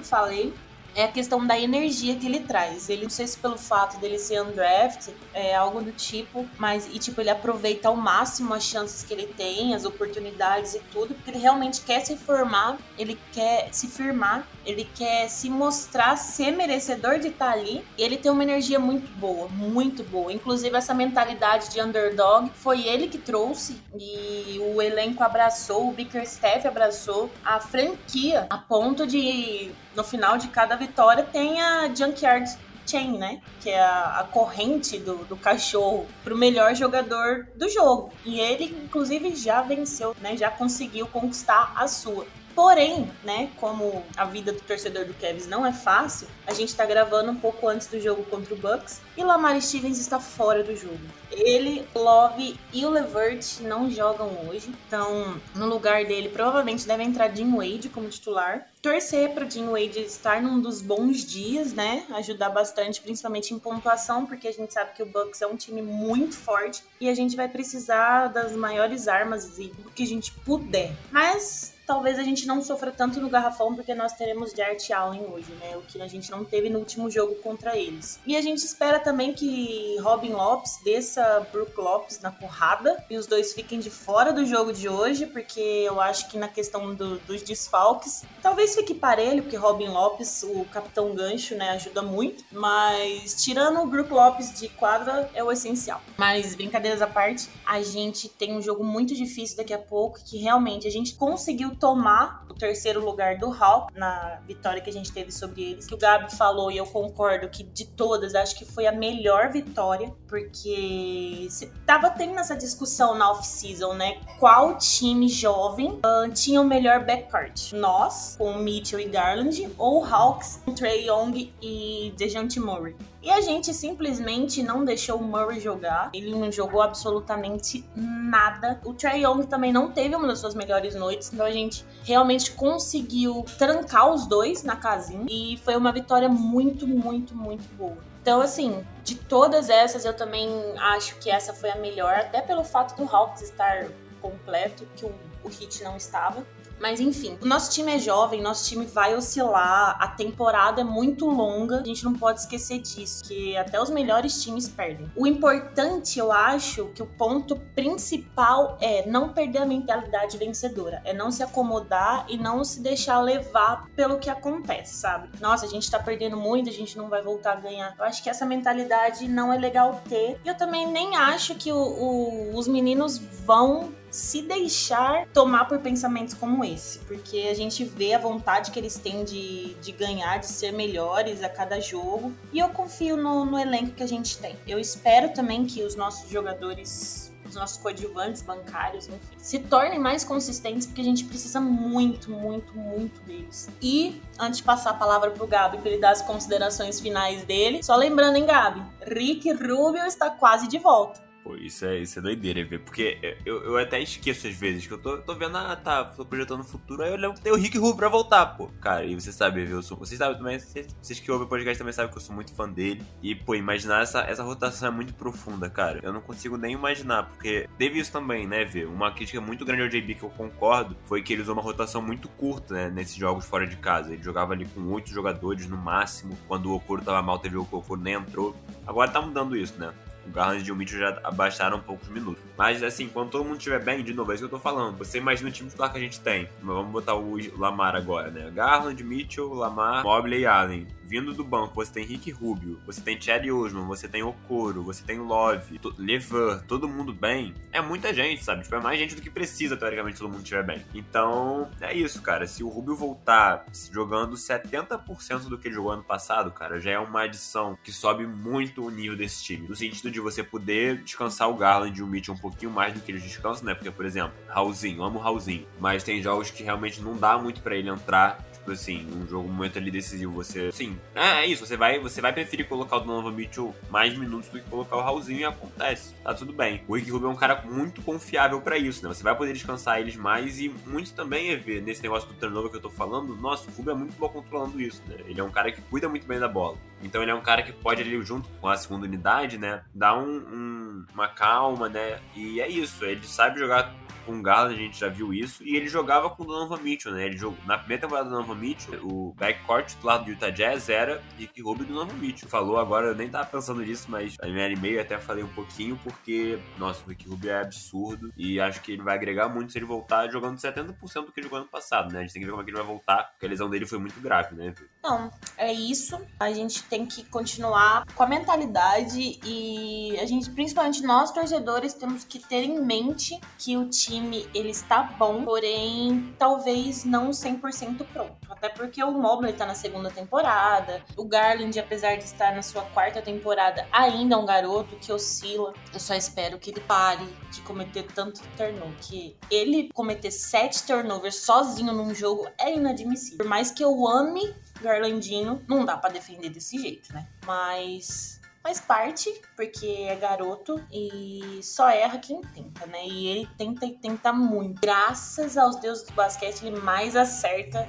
falei, 0.00 0.54
é 0.94 1.04
a 1.04 1.08
questão 1.08 1.44
da 1.44 1.58
energia 1.58 2.16
que 2.16 2.26
ele 2.26 2.40
traz. 2.40 2.88
Ele 2.88 3.02
não 3.02 3.10
sei 3.10 3.26
se 3.26 3.36
pelo 3.38 3.58
fato 3.58 3.98
dele 3.98 4.18
ser 4.18 4.42
undraft, 4.42 5.08
é 5.32 5.54
algo 5.54 5.82
do 5.82 5.92
tipo, 5.92 6.48
mas 6.58 6.86
e 6.92 6.98
tipo 6.98 7.20
ele 7.20 7.30
aproveita 7.30 7.88
ao 7.88 7.96
máximo 7.96 8.54
as 8.54 8.64
chances 8.64 9.02
que 9.02 9.12
ele 9.12 9.26
tem, 9.26 9.74
as 9.74 9.84
oportunidades 9.84 10.74
e 10.74 10.80
tudo, 10.92 11.14
porque 11.14 11.30
ele 11.30 11.38
realmente 11.38 11.80
quer 11.80 12.04
se 12.04 12.16
formar, 12.16 12.78
ele 12.96 13.18
quer 13.32 13.68
se 13.72 13.88
firmar, 13.88 14.46
ele 14.64 14.88
quer 14.94 15.28
se 15.28 15.48
mostrar 15.50 16.16
ser 16.16 16.52
merecedor 16.52 17.18
de 17.18 17.28
estar 17.28 17.52
ali. 17.52 17.84
E 17.96 18.02
ele 18.02 18.16
tem 18.16 18.30
uma 18.30 18.42
energia 18.42 18.78
muito 18.78 19.10
boa, 19.18 19.48
muito 19.48 20.02
boa. 20.02 20.32
Inclusive 20.32 20.76
essa 20.76 20.94
mentalidade 20.94 21.70
de 21.70 21.80
underdog 21.80 22.50
foi 22.54 22.86
ele 22.86 23.08
que 23.08 23.18
trouxe 23.18 23.80
e 23.98 24.58
o 24.60 24.80
elenco 24.80 25.22
abraçou, 25.22 25.88
o 25.88 25.92
Bickerstaff 25.92 26.66
abraçou, 26.66 27.30
a 27.44 27.60
franquia 27.60 28.46
a 28.50 28.58
ponto 28.58 29.06
de 29.06 29.70
no 29.94 30.04
final 30.04 30.36
de 30.36 30.48
cada 30.48 30.76
vitória 30.76 31.24
tem 31.24 31.60
a 31.60 31.92
Junkyard 31.94 32.56
Chain, 32.86 33.18
né? 33.18 33.40
Que 33.60 33.70
é 33.70 33.80
a, 33.80 34.20
a 34.20 34.24
corrente 34.24 34.98
do, 34.98 35.24
do 35.24 35.36
cachorro 35.36 36.06
pro 36.22 36.36
melhor 36.36 36.74
jogador 36.74 37.46
do 37.56 37.68
jogo. 37.68 38.12
E 38.24 38.40
ele, 38.40 38.64
inclusive, 38.84 39.34
já 39.34 39.62
venceu, 39.62 40.14
né? 40.20 40.36
Já 40.36 40.50
conseguiu 40.50 41.06
conquistar 41.06 41.72
a 41.76 41.88
sua. 41.88 42.26
Porém, 42.54 43.10
né, 43.24 43.50
como 43.58 44.04
a 44.16 44.24
vida 44.24 44.52
do 44.52 44.60
torcedor 44.60 45.04
do 45.04 45.14
Cavs 45.14 45.46
não 45.46 45.66
é 45.66 45.72
fácil, 45.72 46.28
a 46.46 46.54
gente 46.54 46.74
tá 46.74 46.86
gravando 46.86 47.30
um 47.32 47.36
pouco 47.36 47.68
antes 47.68 47.88
do 47.88 48.00
jogo 48.00 48.22
contra 48.24 48.54
o 48.54 48.56
Bucks 48.56 49.00
e 49.16 49.24
Lamar 49.24 49.60
Stevens 49.60 49.98
está 49.98 50.20
fora 50.20 50.62
do 50.62 50.76
jogo. 50.76 51.00
Ele, 51.32 51.84
Love 51.94 52.58
e 52.72 52.86
o 52.86 52.90
Levert 52.90 53.60
não 53.60 53.90
jogam 53.90 54.30
hoje, 54.48 54.72
então 54.86 55.40
no 55.54 55.66
lugar 55.66 56.04
dele 56.04 56.28
provavelmente 56.28 56.86
deve 56.86 57.02
entrar 57.02 57.34
Jim 57.34 57.56
Wade 57.56 57.88
como 57.88 58.08
titular. 58.08 58.68
Torcer 58.80 59.32
para 59.32 59.48
Jim 59.48 59.66
Wade 59.66 60.00
estar 60.00 60.40
num 60.40 60.60
dos 60.60 60.80
bons 60.80 61.24
dias, 61.24 61.72
né? 61.72 62.04
Ajudar 62.10 62.50
bastante, 62.50 63.00
principalmente 63.00 63.52
em 63.52 63.58
pontuação, 63.58 64.26
porque 64.26 64.46
a 64.46 64.52
gente 64.52 64.72
sabe 64.72 64.92
que 64.94 65.02
o 65.02 65.06
Bucks 65.06 65.42
é 65.42 65.46
um 65.46 65.56
time 65.56 65.82
muito 65.82 66.36
forte 66.36 66.84
e 67.00 67.08
a 67.08 67.14
gente 67.14 67.34
vai 67.34 67.48
precisar 67.48 68.28
das 68.28 68.52
maiores 68.52 69.08
armas 69.08 69.58
e 69.58 69.68
do 69.68 69.90
que 69.90 70.02
a 70.02 70.06
gente 70.06 70.32
puder. 70.32 70.92
Mas 71.10 71.73
talvez 71.86 72.18
a 72.18 72.22
gente 72.22 72.46
não 72.46 72.62
sofra 72.62 72.90
tanto 72.90 73.20
no 73.20 73.28
garrafão 73.28 73.74
porque 73.74 73.94
nós 73.94 74.12
teremos 74.12 74.52
Jart 74.52 74.90
Allen 74.90 75.26
hoje, 75.26 75.52
né? 75.60 75.76
O 75.76 75.82
que 75.82 76.00
a 76.00 76.06
gente 76.06 76.30
não 76.30 76.44
teve 76.44 76.68
no 76.68 76.78
último 76.78 77.10
jogo 77.10 77.34
contra 77.36 77.76
eles. 77.76 78.20
E 78.26 78.36
a 78.36 78.40
gente 78.40 78.58
espera 78.58 78.98
também 78.98 79.32
que 79.32 79.96
Robin 80.00 80.32
Lopes 80.32 80.78
desça 80.84 81.46
Brook 81.52 81.78
Lopes 81.78 82.20
na 82.20 82.30
porrada 82.30 83.04
e 83.08 83.16
os 83.16 83.26
dois 83.26 83.52
fiquem 83.52 83.78
de 83.78 83.90
fora 83.90 84.32
do 84.32 84.44
jogo 84.44 84.72
de 84.72 84.88
hoje, 84.88 85.26
porque 85.26 85.60
eu 85.60 86.00
acho 86.00 86.28
que 86.28 86.38
na 86.38 86.48
questão 86.48 86.94
do, 86.94 87.18
dos 87.20 87.42
desfalques, 87.42 88.24
talvez 88.42 88.74
fique 88.74 88.94
parelho, 88.94 89.42
porque 89.42 89.56
Robin 89.56 89.88
Lopes, 89.88 90.42
o 90.42 90.64
capitão 90.66 91.14
gancho, 91.14 91.54
né, 91.54 91.70
ajuda 91.70 92.02
muito, 92.02 92.44
mas 92.50 93.42
tirando 93.42 93.80
o 93.80 93.86
Brook 93.86 94.10
Lopes 94.12 94.58
de 94.58 94.68
quadra 94.68 95.30
é 95.34 95.42
o 95.42 95.50
essencial. 95.50 96.00
Mas 96.16 96.54
brincadeiras 96.54 97.02
à 97.02 97.06
parte, 97.06 97.48
a 97.66 97.82
gente 97.82 98.28
tem 98.28 98.56
um 98.56 98.62
jogo 98.62 98.84
muito 98.84 99.14
difícil 99.14 99.56
daqui 99.56 99.72
a 99.72 99.78
pouco, 99.78 100.20
que 100.24 100.38
realmente 100.38 100.86
a 100.86 100.90
gente 100.90 101.14
conseguiu 101.14 101.73
tomar 101.74 102.44
o 102.48 102.54
terceiro 102.54 103.04
lugar 103.04 103.38
do 103.38 103.52
Hawk 103.52 103.92
na 103.98 104.38
vitória 104.46 104.80
que 104.80 104.88
a 104.88 104.92
gente 104.92 105.12
teve 105.12 105.32
sobre 105.32 105.62
eles, 105.62 105.86
que 105.86 105.94
o 105.94 105.98
Gabi 105.98 106.34
falou 106.34 106.70
e 106.70 106.76
eu 106.76 106.86
concordo 106.86 107.48
que 107.48 107.64
de 107.64 107.86
todas, 107.86 108.34
acho 108.34 108.56
que 108.56 108.64
foi 108.64 108.86
a 108.86 108.92
melhor 108.92 109.50
vitória, 109.50 110.14
porque 110.28 111.48
tava 111.84 112.10
tendo 112.10 112.38
essa 112.38 112.56
discussão 112.56 113.14
na 113.16 113.30
off-season, 113.32 113.94
né? 113.94 114.20
Qual 114.38 114.78
time 114.78 115.28
jovem 115.28 116.00
uh, 116.04 116.30
tinha 116.32 116.60
o 116.60 116.64
melhor 116.64 117.04
backcourt? 117.04 117.72
Nós, 117.72 118.36
com 118.38 118.54
Mitchell 118.54 119.00
e 119.00 119.08
Garland, 119.08 119.68
ou 119.76 120.04
Hawks 120.04 120.60
com 120.64 120.74
Trey 120.74 121.08
Young 121.08 121.52
e 121.60 122.12
DeJounte 122.16 122.60
Murray? 122.60 122.96
E 123.24 123.30
a 123.30 123.40
gente 123.40 123.72
simplesmente 123.72 124.62
não 124.62 124.84
deixou 124.84 125.18
o 125.18 125.22
Murray 125.22 125.58
jogar. 125.58 126.10
Ele 126.12 126.30
não 126.30 126.52
jogou 126.52 126.82
absolutamente 126.82 127.82
nada. 127.96 128.78
O 128.84 128.92
Trey 128.92 129.24
Young 129.24 129.46
também 129.46 129.72
não 129.72 129.90
teve 129.90 130.14
uma 130.14 130.28
das 130.28 130.40
suas 130.40 130.54
melhores 130.54 130.94
noites. 130.94 131.32
Então 131.32 131.46
a 131.46 131.50
gente 131.50 131.86
realmente 132.04 132.52
conseguiu 132.52 133.42
trancar 133.56 134.12
os 134.12 134.26
dois 134.26 134.62
na 134.62 134.76
casinha. 134.76 135.24
E 135.30 135.56
foi 135.64 135.74
uma 135.74 135.90
vitória 135.90 136.28
muito, 136.28 136.86
muito, 136.86 137.34
muito 137.34 137.64
boa. 137.76 137.96
Então, 138.20 138.42
assim, 138.42 138.84
de 139.02 139.14
todas 139.14 139.70
essas, 139.70 140.04
eu 140.04 140.14
também 140.14 140.48
acho 140.78 141.16
que 141.16 141.30
essa 141.30 141.52
foi 141.54 141.70
a 141.70 141.76
melhor, 141.76 142.14
até 142.14 142.40
pelo 142.40 142.64
fato 142.64 142.96
do 142.96 143.04
Hawks 143.04 143.42
estar 143.42 143.88
completo, 144.20 144.86
que 144.96 145.04
o, 145.04 145.12
o 145.44 145.48
Hit 145.48 145.84
não 145.84 145.96
estava. 145.96 146.44
Mas 146.80 147.00
enfim, 147.00 147.38
o 147.40 147.46
nosso 147.46 147.70
time 147.70 147.92
é 147.94 147.98
jovem, 147.98 148.42
nosso 148.42 148.68
time 148.68 148.84
vai 148.84 149.14
oscilar, 149.14 149.96
a 150.00 150.08
temporada 150.08 150.80
é 150.80 150.84
muito 150.84 151.26
longa, 151.28 151.80
a 151.80 151.84
gente 151.84 152.04
não 152.04 152.12
pode 152.12 152.40
esquecer 152.40 152.80
disso, 152.80 153.24
que 153.24 153.56
até 153.56 153.80
os 153.80 153.90
melhores 153.90 154.42
times 154.42 154.68
perdem. 154.68 155.10
O 155.16 155.26
importante, 155.26 156.18
eu 156.18 156.32
acho, 156.32 156.86
que 156.94 157.02
o 157.02 157.06
ponto 157.06 157.56
principal 157.74 158.76
é 158.80 159.06
não 159.06 159.32
perder 159.32 159.58
a 159.58 159.66
mentalidade 159.66 160.36
vencedora, 160.36 161.00
é 161.04 161.12
não 161.12 161.30
se 161.30 161.42
acomodar 161.42 162.26
e 162.28 162.36
não 162.36 162.64
se 162.64 162.80
deixar 162.80 163.20
levar 163.20 163.88
pelo 163.96 164.18
que 164.18 164.28
acontece, 164.28 164.94
sabe? 164.94 165.28
Nossa, 165.40 165.66
a 165.66 165.68
gente 165.68 165.90
tá 165.90 165.98
perdendo 165.98 166.36
muito, 166.36 166.68
a 166.68 166.72
gente 166.72 166.98
não 166.98 167.08
vai 167.08 167.22
voltar 167.22 167.52
a 167.52 167.60
ganhar. 167.60 167.94
Eu 167.96 168.04
acho 168.04 168.22
que 168.22 168.28
essa 168.28 168.44
mentalidade 168.44 169.28
não 169.28 169.52
é 169.52 169.58
legal 169.58 170.02
ter. 170.08 170.40
E 170.44 170.48
eu 170.48 170.56
também 170.56 170.90
nem 170.90 171.16
acho 171.16 171.54
que 171.54 171.72
o, 171.72 171.76
o, 171.76 172.56
os 172.56 172.66
meninos 172.66 173.18
vão 173.18 173.92
se 174.14 174.42
deixar 174.42 175.26
tomar 175.32 175.64
por 175.64 175.80
pensamentos 175.80 176.34
como 176.34 176.64
esse, 176.64 177.00
porque 177.00 177.48
a 177.50 177.54
gente 177.54 177.82
vê 177.82 178.14
a 178.14 178.18
vontade 178.18 178.70
que 178.70 178.78
eles 178.78 178.94
têm 178.96 179.24
de, 179.24 179.74
de 179.74 179.90
ganhar, 179.90 180.38
de 180.38 180.46
ser 180.46 180.72
melhores 180.72 181.42
a 181.42 181.48
cada 181.48 181.80
jogo, 181.80 182.32
e 182.52 182.60
eu 182.60 182.68
confio 182.68 183.16
no, 183.16 183.44
no 183.44 183.58
elenco 183.58 183.90
que 183.90 184.04
a 184.04 184.06
gente 184.06 184.38
tem. 184.38 184.54
Eu 184.68 184.78
espero 184.78 185.34
também 185.34 185.66
que 185.66 185.82
os 185.82 185.96
nossos 185.96 186.30
jogadores 186.30 187.34
os 187.44 187.56
nossos 187.56 187.76
coadjuvantes 187.76 188.40
bancários, 188.40 189.06
enfim, 189.06 189.36
se 189.36 189.58
tornem 189.58 189.98
mais 189.98 190.24
consistentes, 190.24 190.86
porque 190.86 191.00
a 191.00 191.04
gente 191.04 191.24
precisa 191.24 191.60
muito, 191.60 192.30
muito, 192.30 192.72
muito 192.76 193.20
deles. 193.22 193.68
E, 193.82 194.22
antes 194.38 194.58
de 194.58 194.64
passar 194.64 194.90
a 194.90 194.94
palavra 194.94 195.30
pro 195.32 195.46
Gabi 195.46 195.78
para 195.78 195.90
ele 195.90 196.00
dar 196.00 196.12
as 196.12 196.22
considerações 196.22 197.00
finais 197.00 197.44
dele, 197.44 197.82
só 197.82 197.96
lembrando, 197.96 198.36
hein, 198.36 198.46
Gabi? 198.46 198.82
Rick 199.06 199.52
Rubio 199.52 200.06
está 200.06 200.30
quase 200.30 200.68
de 200.68 200.78
volta. 200.78 201.24
Pô, 201.44 201.54
isso 201.56 201.84
é, 201.84 201.98
isso 201.98 202.18
é 202.18 202.22
doideira 202.22 202.64
ver, 202.64 202.78
porque 202.78 203.36
eu, 203.44 203.62
eu 203.64 203.76
até 203.76 204.00
esqueço 204.00 204.46
às 204.46 204.54
vezes 204.54 204.86
que 204.86 204.94
eu 204.94 204.96
tô, 204.96 205.18
tô 205.18 205.34
vendo, 205.34 205.58
ah, 205.58 205.76
tá, 205.76 206.02
tô 206.02 206.24
projetando 206.24 206.60
o 206.60 206.64
futuro, 206.64 207.02
aí 207.02 207.10
eu 207.10 207.18
lembro 207.18 207.36
que 207.36 207.42
tem 207.42 207.52
o 207.52 207.56
Rick 207.56 207.76
Rubio 207.76 207.96
pra 207.96 208.08
voltar, 208.08 208.46
pô. 208.46 208.68
Cara, 208.80 209.04
e 209.04 209.14
você 209.14 209.30
sabe, 209.30 209.68
eu 209.70 209.82
sou, 209.82 209.98
vocês 209.98 210.18
sabem 210.18 210.38
também, 210.38 210.58
vocês, 210.58 210.86
vocês 211.02 211.20
que 211.20 211.30
ouvem 211.30 211.46
o 211.46 211.48
podcast 211.48 211.78
também 211.78 211.92
sabem 211.92 212.10
que 212.10 212.16
eu 212.16 212.22
sou 212.22 212.34
muito 212.34 212.50
fã 212.54 212.66
dele. 212.66 213.02
E, 213.22 213.34
pô, 213.34 213.54
imaginar 213.54 214.02
essa, 214.02 214.20
essa 214.20 214.42
rotação 214.42 214.88
é 214.88 214.90
muito 214.90 215.12
profunda, 215.12 215.68
cara. 215.68 216.00
Eu 216.02 216.14
não 216.14 216.22
consigo 216.22 216.56
nem 216.56 216.72
imaginar, 216.72 217.24
porque 217.24 217.68
teve 217.76 217.98
isso 217.98 218.10
também, 218.10 218.46
né, 218.46 218.64
ver 218.64 218.86
Uma 218.86 219.12
crítica 219.12 219.38
muito 219.38 219.66
grande 219.66 219.82
ao 219.82 219.88
JB 219.90 220.14
que 220.14 220.22
eu 220.22 220.30
concordo 220.30 220.96
foi 221.04 221.22
que 221.22 221.34
ele 221.34 221.42
usou 221.42 221.52
uma 221.52 221.62
rotação 221.62 222.00
muito 222.00 222.26
curta, 222.26 222.72
né, 222.72 222.88
nesses 222.88 223.16
jogos 223.16 223.44
fora 223.44 223.66
de 223.66 223.76
casa. 223.76 224.14
Ele 224.14 224.22
jogava 224.22 224.54
ali 224.54 224.64
com 224.64 224.80
oito 224.92 225.10
jogadores 225.10 225.68
no 225.68 225.76
máximo. 225.76 226.38
Quando 226.48 226.70
o 226.70 226.76
Okoro 226.76 227.02
tava 227.02 227.20
mal, 227.20 227.38
teve 227.38 227.58
o 227.58 227.68
Okoro 227.70 228.00
nem 228.00 228.14
entrou. 228.14 228.56
Agora 228.86 229.10
tá 229.10 229.20
mudando 229.20 229.54
isso, 229.54 229.78
né? 229.78 229.92
O 230.26 230.30
Garland 230.30 230.66
e 230.66 230.72
o 230.72 230.76
Mitchell 230.76 231.00
já 231.00 231.20
abaixaram 231.22 231.78
um 231.78 231.80
pouco 231.80 232.06
minutos. 232.10 232.42
Mas 232.56 232.82
assim, 232.82 233.08
quando 233.08 233.30
todo 233.30 233.44
mundo 233.44 233.58
estiver 233.58 233.82
bem, 233.82 234.02
de 234.02 234.14
novo, 234.14 234.32
é 234.32 234.34
isso 234.34 234.42
que 234.42 234.54
eu 234.54 234.58
tô 234.58 234.62
falando. 234.62 234.96
Você 234.98 235.18
imagina 235.18 235.48
o 235.48 235.52
time 235.52 235.68
titular 235.68 235.90
que 235.90 235.98
a 235.98 236.00
gente 236.00 236.20
tem. 236.20 236.48
Mas 236.62 236.74
vamos 236.76 236.92
botar 236.92 237.14
o 237.14 237.36
Lamar 237.58 237.94
agora, 237.96 238.30
né? 238.30 238.50
Garland, 238.50 239.02
Mitchell, 239.02 239.52
Lamar, 239.52 240.02
Mobley 240.04 240.40
e 240.40 240.46
Allen. 240.46 240.86
Vindo 241.06 241.32
do 241.32 241.44
banco, 241.44 241.74
você 241.74 241.92
tem 241.92 242.04
Rick 242.04 242.30
Rubio, 242.30 242.80
você 242.86 243.00
tem 243.00 243.20
Chad 243.20 243.46
Osman, 243.48 243.86
você 243.86 244.08
tem 244.08 244.22
Okoro, 244.22 244.82
você 244.82 245.04
tem 245.04 245.18
Love, 245.18 245.80
Levan, 245.98 246.64
todo 246.66 246.88
mundo 246.88 247.12
bem. 247.12 247.54
É 247.70 247.80
muita 247.80 248.12
gente, 248.12 248.42
sabe? 248.42 248.62
Tipo, 248.62 248.76
é 248.76 248.80
mais 248.80 248.98
gente 248.98 249.14
do 249.14 249.22
que 249.22 249.30
precisa, 249.30 249.76
teoricamente, 249.76 250.18
todo 250.18 250.30
mundo 250.30 250.42
estiver 250.42 250.64
bem. 250.64 250.84
Então, 250.94 251.70
é 251.80 251.94
isso, 251.94 252.22
cara. 252.22 252.46
Se 252.46 252.62
o 252.64 252.68
Rubio 252.68 252.96
voltar 252.96 253.66
jogando 253.92 254.34
70% 254.34 255.48
do 255.48 255.58
que 255.58 255.68
ele 255.68 255.74
jogou 255.74 255.92
ano 255.92 256.02
passado, 256.02 256.50
cara, 256.50 256.80
já 256.80 256.92
é 256.92 256.98
uma 256.98 257.22
adição 257.22 257.78
que 257.82 257.92
sobe 257.92 258.26
muito 258.26 258.84
o 258.84 258.90
nível 258.90 259.16
desse 259.16 259.42
time. 259.44 259.68
No 259.68 259.76
sentido 259.76 260.10
de 260.10 260.20
você 260.20 260.42
poder 260.42 261.02
descansar 261.02 261.48
o 261.50 261.54
Garland 261.54 261.98
e 261.98 262.02
o 262.02 262.06
Mitchell 262.06 262.34
um 262.34 262.38
pouquinho 262.38 262.70
mais 262.70 262.94
do 262.94 263.00
que 263.00 263.12
eles 263.12 263.22
descansam, 263.22 263.64
né? 263.64 263.74
Porque, 263.74 263.90
por 263.90 264.04
exemplo, 264.04 264.34
Raulzinho, 264.48 265.02
amo 265.02 265.18
Raulzinho, 265.18 265.66
mas 265.78 266.02
tem 266.02 266.22
jogos 266.22 266.50
que 266.50 266.62
realmente 266.62 267.00
não 267.02 267.16
dá 267.16 267.36
muito 267.38 267.60
para 267.60 267.76
ele 267.76 267.88
entrar 267.88 268.42
assim, 268.72 269.06
um 269.12 269.26
jogo, 269.26 269.48
momento 269.48 269.78
ali 269.78 269.90
decisivo, 269.90 270.32
você. 270.32 270.70
Sim, 270.72 270.98
é, 271.14 271.42
é, 271.42 271.46
isso, 271.46 271.66
você 271.66 271.76
vai, 271.76 271.98
você 271.98 272.20
vai 272.20 272.32
preferir 272.32 272.66
colocar 272.68 272.96
o 272.96 273.00
Donovan 273.00 273.32
Mitchell 273.32 273.74
mais 273.90 274.16
minutos 274.16 274.48
do 274.48 274.60
que 274.60 274.68
colocar 274.68 274.96
o 274.96 275.02
Raulzinho 275.02 275.40
e 275.40 275.44
acontece. 275.44 276.14
Tá 276.22 276.34
tudo 276.34 276.52
bem. 276.52 276.82
O 276.88 276.96
Rick 276.96 277.10
Rubio 277.10 277.28
é 277.28 277.30
um 277.30 277.36
cara 277.36 277.62
muito 277.62 278.02
confiável 278.02 278.60
para 278.60 278.78
isso, 278.78 279.02
né? 279.06 279.12
Você 279.12 279.22
vai 279.22 279.36
poder 279.36 279.52
descansar 279.52 280.00
eles 280.00 280.16
mais 280.16 280.60
e 280.60 280.68
muito 280.86 281.12
também 281.12 281.50
é 281.50 281.56
ver 281.56 281.82
nesse 281.82 282.02
negócio 282.02 282.28
do 282.28 282.34
turnover 282.34 282.70
que 282.70 282.76
eu 282.76 282.82
tô 282.82 282.90
falando, 282.90 283.34
nossa, 283.36 283.70
o 283.70 283.74
Rubio 283.74 283.92
é 283.92 283.94
muito 283.94 284.14
bom 284.18 284.28
controlando 284.28 284.80
isso, 284.80 285.02
né? 285.06 285.16
Ele 285.26 285.40
é 285.40 285.44
um 285.44 285.50
cara 285.50 285.70
que 285.70 285.80
cuida 285.82 286.08
muito 286.08 286.26
bem 286.26 286.38
da 286.38 286.48
bola. 286.48 286.76
Então 287.04 287.22
ele 287.22 287.30
é 287.30 287.34
um 287.34 287.42
cara 287.42 287.62
que 287.62 287.72
pode 287.72 288.02
ali 288.02 288.20
junto 288.24 288.48
com 288.60 288.68
a 288.68 288.76
segunda 288.76 289.06
unidade, 289.06 289.58
né, 289.58 289.84
dar 289.94 290.18
um, 290.18 290.36
um, 290.36 291.06
uma 291.12 291.28
calma, 291.28 291.88
né? 291.88 292.18
E 292.34 292.60
é 292.60 292.68
isso, 292.68 293.04
ele 293.04 293.24
sabe 293.26 293.60
jogar 293.60 293.94
com 294.24 294.38
o 294.38 294.42
Garland, 294.42 294.74
a 294.74 294.78
gente 294.78 294.98
já 294.98 295.08
viu 295.08 295.32
isso, 295.32 295.62
e 295.62 295.76
ele 295.76 295.86
jogava 295.86 296.30
com 296.30 296.42
o 296.42 296.46
Donovan 296.46 296.82
Mitchell, 296.82 297.12
né? 297.12 297.26
Ele 297.26 297.36
jogou, 297.36 297.58
na 297.66 297.78
primeira 297.78 298.02
temporada 298.02 298.28
do 298.28 298.34
Donovan 298.34 298.54
Mitchell, 298.54 299.00
o 299.06 299.34
backcourt 299.34 299.88
titular 299.88 300.22
do 300.22 300.30
Utah 300.30 300.50
Jazz 300.50 300.88
era 300.88 301.22
Rick 301.38 301.60
Rubio 301.60 301.84
e 301.84 301.88
Donovan 301.88 302.14
Mitchell. 302.14 302.48
Falou 302.48 302.78
agora, 302.78 303.08
eu 303.08 303.14
nem 303.14 303.28
tava 303.28 303.46
pensando 303.46 303.82
nisso, 303.82 304.06
mas 304.08 304.36
a 304.40 304.46
minha 304.46 304.68
e-mail 304.68 305.00
até 305.00 305.18
falei 305.18 305.44
um 305.44 305.48
pouquinho, 305.48 305.98
porque, 306.02 306.58
nossa, 306.78 307.04
o 307.04 307.08
Rick 307.08 307.28
Rubio 307.28 307.50
é 307.50 307.60
absurdo, 307.60 308.32
e 308.36 308.60
acho 308.60 308.80
que 308.80 308.92
ele 308.92 309.02
vai 309.02 309.14
agregar 309.14 309.48
muito 309.48 309.72
se 309.72 309.78
ele 309.78 309.86
voltar 309.86 310.30
jogando 310.30 310.58
70% 310.58 311.26
do 311.26 311.32
que 311.32 311.42
jogou 311.42 311.58
ano 311.58 311.68
passado, 311.68 312.12
né? 312.12 312.20
A 312.20 312.22
gente 312.22 312.32
tem 312.32 312.40
que 312.40 312.46
ver 312.46 312.52
como 312.52 312.62
é 312.62 312.64
que 312.64 312.70
ele 312.70 312.78
vai 312.78 312.86
voltar, 312.86 313.24
porque 313.24 313.46
a 313.46 313.48
lesão 313.48 313.68
dele 313.68 313.86
foi 313.86 313.98
muito 313.98 314.20
grave, 314.20 314.54
né? 314.54 314.74
Não, 315.04 315.30
é 315.58 315.72
isso. 315.72 316.18
A 316.40 316.50
gente 316.50 316.82
tem 316.84 317.04
que 317.04 317.22
continuar 317.24 318.06
com 318.14 318.22
a 318.22 318.26
mentalidade 318.26 319.38
e 319.44 320.18
a 320.18 320.24
gente, 320.24 320.50
principalmente 320.50 321.02
nós 321.02 321.30
torcedores, 321.30 321.94
temos 321.94 322.24
que 322.24 322.38
ter 322.38 322.64
em 322.64 322.80
mente 322.80 323.38
que 323.58 323.76
o 323.76 323.88
time 323.88 324.14
time 324.24 324.48
ele 324.54 324.70
está 324.70 325.02
bom, 325.02 325.44
porém 325.44 326.34
talvez 326.38 327.04
não 327.04 327.30
100% 327.30 328.04
pronto. 328.12 328.34
Até 328.48 328.68
porque 328.68 329.02
o 329.02 329.10
Mobley 329.10 329.52
está 329.52 329.66
na 329.66 329.74
segunda 329.74 330.10
temporada, 330.10 331.02
o 331.16 331.24
Garland, 331.24 331.78
apesar 331.78 332.16
de 332.16 332.24
estar 332.24 332.54
na 332.54 332.62
sua 332.62 332.82
quarta 332.82 333.20
temporada, 333.20 333.86
ainda 333.92 334.34
é 334.34 334.38
um 334.38 334.46
garoto 334.46 334.96
que 334.96 335.12
oscila. 335.12 335.72
Eu 335.92 336.00
só 336.00 336.14
espero 336.14 336.58
que 336.58 336.70
ele 336.70 336.80
pare 336.80 337.26
de 337.50 337.60
cometer 337.62 338.04
tanto 338.14 338.40
turnover, 338.56 338.94
que 339.00 339.36
ele 339.50 339.90
cometer 339.92 340.30
sete 340.30 340.84
turnovers 340.84 341.36
sozinho 341.36 341.92
num 341.92 342.14
jogo 342.14 342.46
é 342.58 342.74
inadmissível. 342.74 343.38
Por 343.38 343.46
mais 343.46 343.70
que 343.70 343.82
eu 343.82 344.06
ame 344.06 344.54
Garlandinho, 344.80 345.62
não 345.68 345.84
dá 345.84 345.96
para 345.96 346.12
defender 346.12 346.50
desse 346.50 346.78
jeito, 346.78 347.12
né? 347.12 347.26
Mas 347.46 348.40
faz 348.62 348.80
parte, 348.80 349.30
porque 349.54 349.86
é 349.86 350.16
garoto 350.16 350.82
e 350.90 351.60
só 351.62 351.90
erra 351.90 352.18
quem 352.18 352.40
tenta, 352.40 352.86
né? 352.86 353.06
E 353.06 353.26
ele 353.26 353.48
tenta 353.58 353.84
e 353.84 353.92
tenta 353.92 354.32
muito. 354.32 354.80
Graças 354.80 355.58
aos 355.58 355.76
deuses 355.76 356.04
do 356.04 356.14
basquete, 356.14 356.64
ele 356.64 356.80
mais 356.80 357.14
acerta 357.14 357.86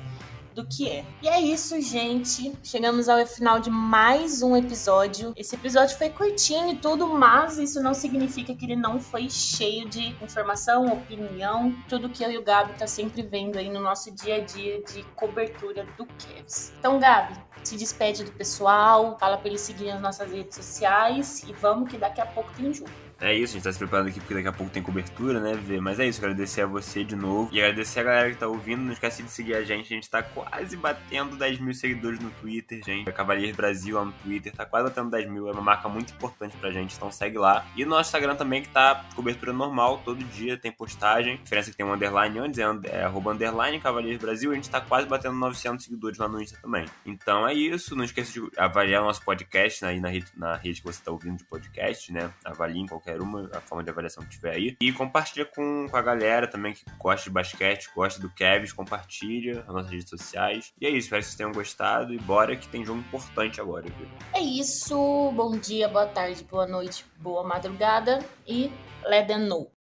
do 0.56 0.65
que 0.65 0.89
é. 0.89 1.06
E 1.22 1.28
é 1.28 1.39
isso, 1.39 1.80
gente. 1.82 2.58
Chegamos 2.63 3.10
ao 3.10 3.24
final 3.28 3.60
de 3.60 3.70
mais 3.70 4.41
um 4.41 4.56
episódio. 4.56 5.34
Esse 5.36 5.56
episódio 5.56 5.98
foi 5.98 6.10
curtinho 6.10 6.72
e 6.72 6.78
tudo, 6.78 7.08
mas 7.08 7.58
isso 7.58 7.84
não 7.84 7.94
significa 7.94 8.56
que 8.56 8.65
ele 8.65 8.76
não 8.76 9.00
foi 9.00 9.30
cheio 9.30 9.88
de 9.89 10.15
informação, 10.24 10.88
opinião, 10.88 11.76
tudo 11.89 12.10
que 12.10 12.24
eu 12.24 12.32
e 12.32 12.38
o 12.38 12.44
Gabi 12.44 12.74
tá 12.80 12.88
sempre 12.88 13.22
vendo 13.22 13.58
aí 13.58 13.70
no 13.70 13.82
nosso 13.82 14.10
dia 14.12 14.36
a 14.38 14.39
dia 14.39 14.82
de 14.82 15.04
cobertura 15.15 15.86
do 15.98 16.06
Cavs. 16.06 16.74
Então, 16.80 17.00
Gabi, 17.00 17.38
se 17.62 17.76
despede 17.76 18.24
do 18.24 18.32
pessoal, 18.32 19.18
fala 19.20 19.38
para 19.38 19.50
eles 19.50 19.62
seguirem 19.62 19.91
as 19.91 20.02
nossas 20.02 20.32
redes 20.32 20.56
sociais 20.56 21.44
e 21.44 21.52
vamos 21.52 21.89
que 21.89 21.98
daqui 21.98 22.22
a 22.22 22.26
pouco 22.26 22.50
tem 22.54 22.74
jogo. 22.74 23.05
É 23.19 23.34
isso, 23.34 23.54
a 23.54 23.56
gente 23.56 23.63
tá 23.63 23.71
se 23.71 23.80
preparando 23.80 24.10
aqui 24.10 24.19
porque 24.19 24.34
daqui 24.34 24.47
a 24.47 24.51
pouco 24.51 24.71
tem 24.71 24.84
cobertura, 24.84 25.39
né, 25.39 25.54
Vê? 25.56 25.80
Mas 25.80 25.99
é 25.99 26.06
isso, 26.06 26.19
agradecer 26.19 26.62
a 26.62 26.65
você 26.65 27.04
de 27.04 27.15
novo 27.15 27.49
e 27.51 27.62
agradecer 27.62 28.01
a 28.01 28.04
galera 28.04 28.30
que 28.32 28.38
tá 28.38 28.47
ouvindo. 28.47 28.82
Não 28.82 28.91
esquece 28.91 29.23
de 29.23 29.32
seguir 29.32 29.56
a 29.56 29.63
gente, 29.63 29.86
a 29.86 29.95
gente 29.95 30.10
tá 30.10 30.21
quase 30.21 30.75
batendo 30.75 31.36
10 31.36 31.60
mil 31.60 31.73
seguidores 31.73 32.19
no 32.19 32.30
Twitter, 32.32 32.84
gente. 32.84 33.10
A 33.10 33.13
Cavaliers 33.13 33.56
Brasil 33.56 33.95
lá 33.95 34.06
no 34.06 34.12
Twitter 34.12 34.51
tá 34.51 34.65
quase 34.65 34.89
batendo 34.89 35.10
10 35.10 35.30
mil, 35.30 35.47
é 35.47 35.51
uma 35.51 35.62
marca 35.62 35.88
muito 35.88 36.13
importante 36.13 36.56
pra 36.58 36.71
gente, 36.71 36.95
então 36.95 37.10
segue 37.12 37.38
lá. 37.38 37.65
E 37.75 37.84
no 37.84 37.91
nosso 37.91 38.10
Instagram 38.10 38.36
também 38.36 38.62
que 38.62 38.69
tá 38.69 39.06
cobertura 39.15 39.54
normal, 39.54 40.01
todo 40.04 40.23
dia 40.25 40.58
tem 40.58 40.71
postagem. 40.71 41.36
A 41.36 41.43
diferença 41.43 41.69
é 41.69 41.71
que 41.71 41.78
tem 41.78 41.86
um 41.86 41.93
underline 41.93 42.38
antes, 42.39 42.60
é, 42.60 42.65
é 42.91 43.04
arroba 43.04 43.32
underline 43.32 43.80
Cavaliers 43.80 44.19
Brasil, 44.19 44.51
a 44.51 44.56
gente 44.56 44.69
tá 44.69 44.82
quase 44.82 45.08
batendo 45.08 45.36
900 45.36 45.86
seguidores 45.86 46.17
lá 46.17 46.28
no 46.28 46.41
Insta 46.41 46.58
também. 46.62 46.86
Então 47.06 47.47
é 47.47 47.54
isso, 47.54 47.95
não 47.95 48.04
esqueça 48.04 48.34
de 48.34 48.41
avaliar 48.58 49.01
o 49.01 49.06
nosso 49.06 49.23
podcast 49.23 49.86
aí 49.86 49.99
na 49.99 50.10
rede, 50.10 50.28
na 50.36 50.56
rede 50.56 50.82
que 50.82 50.88
você 50.88 51.01
tá 51.01 51.12
ouvindo 51.12 51.38
de 51.38 51.45
podcast, 51.45 52.12
né? 52.12 52.30
Avalie 52.43 52.82
em 52.82 52.86
qualquer 52.86 53.05
qualquer 53.06 53.22
uma, 53.22 53.50
a 53.54 53.62
forma 53.62 53.84
de 53.84 53.89
avaliação 53.89 54.24
que 54.24 54.32
tiver 54.32 54.56
aí. 54.56 54.76
E 54.82 54.91
compartilha 54.91 55.46
com, 55.46 55.88
com 55.89 55.96
a 55.96 56.02
galera 56.02 56.48
também 56.48 56.74
que 56.74 56.84
gosta 56.98 57.26
de 57.26 57.30
basquete, 57.30 57.89
gosta 57.96 58.20
do 58.20 58.30
Kevs, 58.30 58.74
compartilha 58.74 59.63
nas 59.63 59.68
nossas 59.68 59.91
redes 59.91 60.10
sociais. 60.10 60.74
E 60.82 60.88
é 60.88 60.89
isso, 60.89 61.06
espero 61.06 61.22
que 61.22 61.28
vocês 61.28 61.38
tenham 61.38 61.52
gostado 61.52 62.13
e 62.13 62.18
bora 62.18 62.56
que 62.56 62.68
tem 62.68 62.84
jogo 62.84 63.00
importante 63.00 63.62
agora, 63.62 63.84
viu? 63.84 64.08
É 64.34 64.39
isso, 64.39 65.32
bom 65.34 65.56
dia, 65.58 65.88
boa 65.88 66.08
tarde, 66.08 66.44
boa 66.44 66.65
noite, 66.65 67.06
boa 67.18 67.44
madrugada 67.44 68.20
e 68.48 68.72
let 69.06 69.28
them 69.28 69.48
know. 69.48 69.72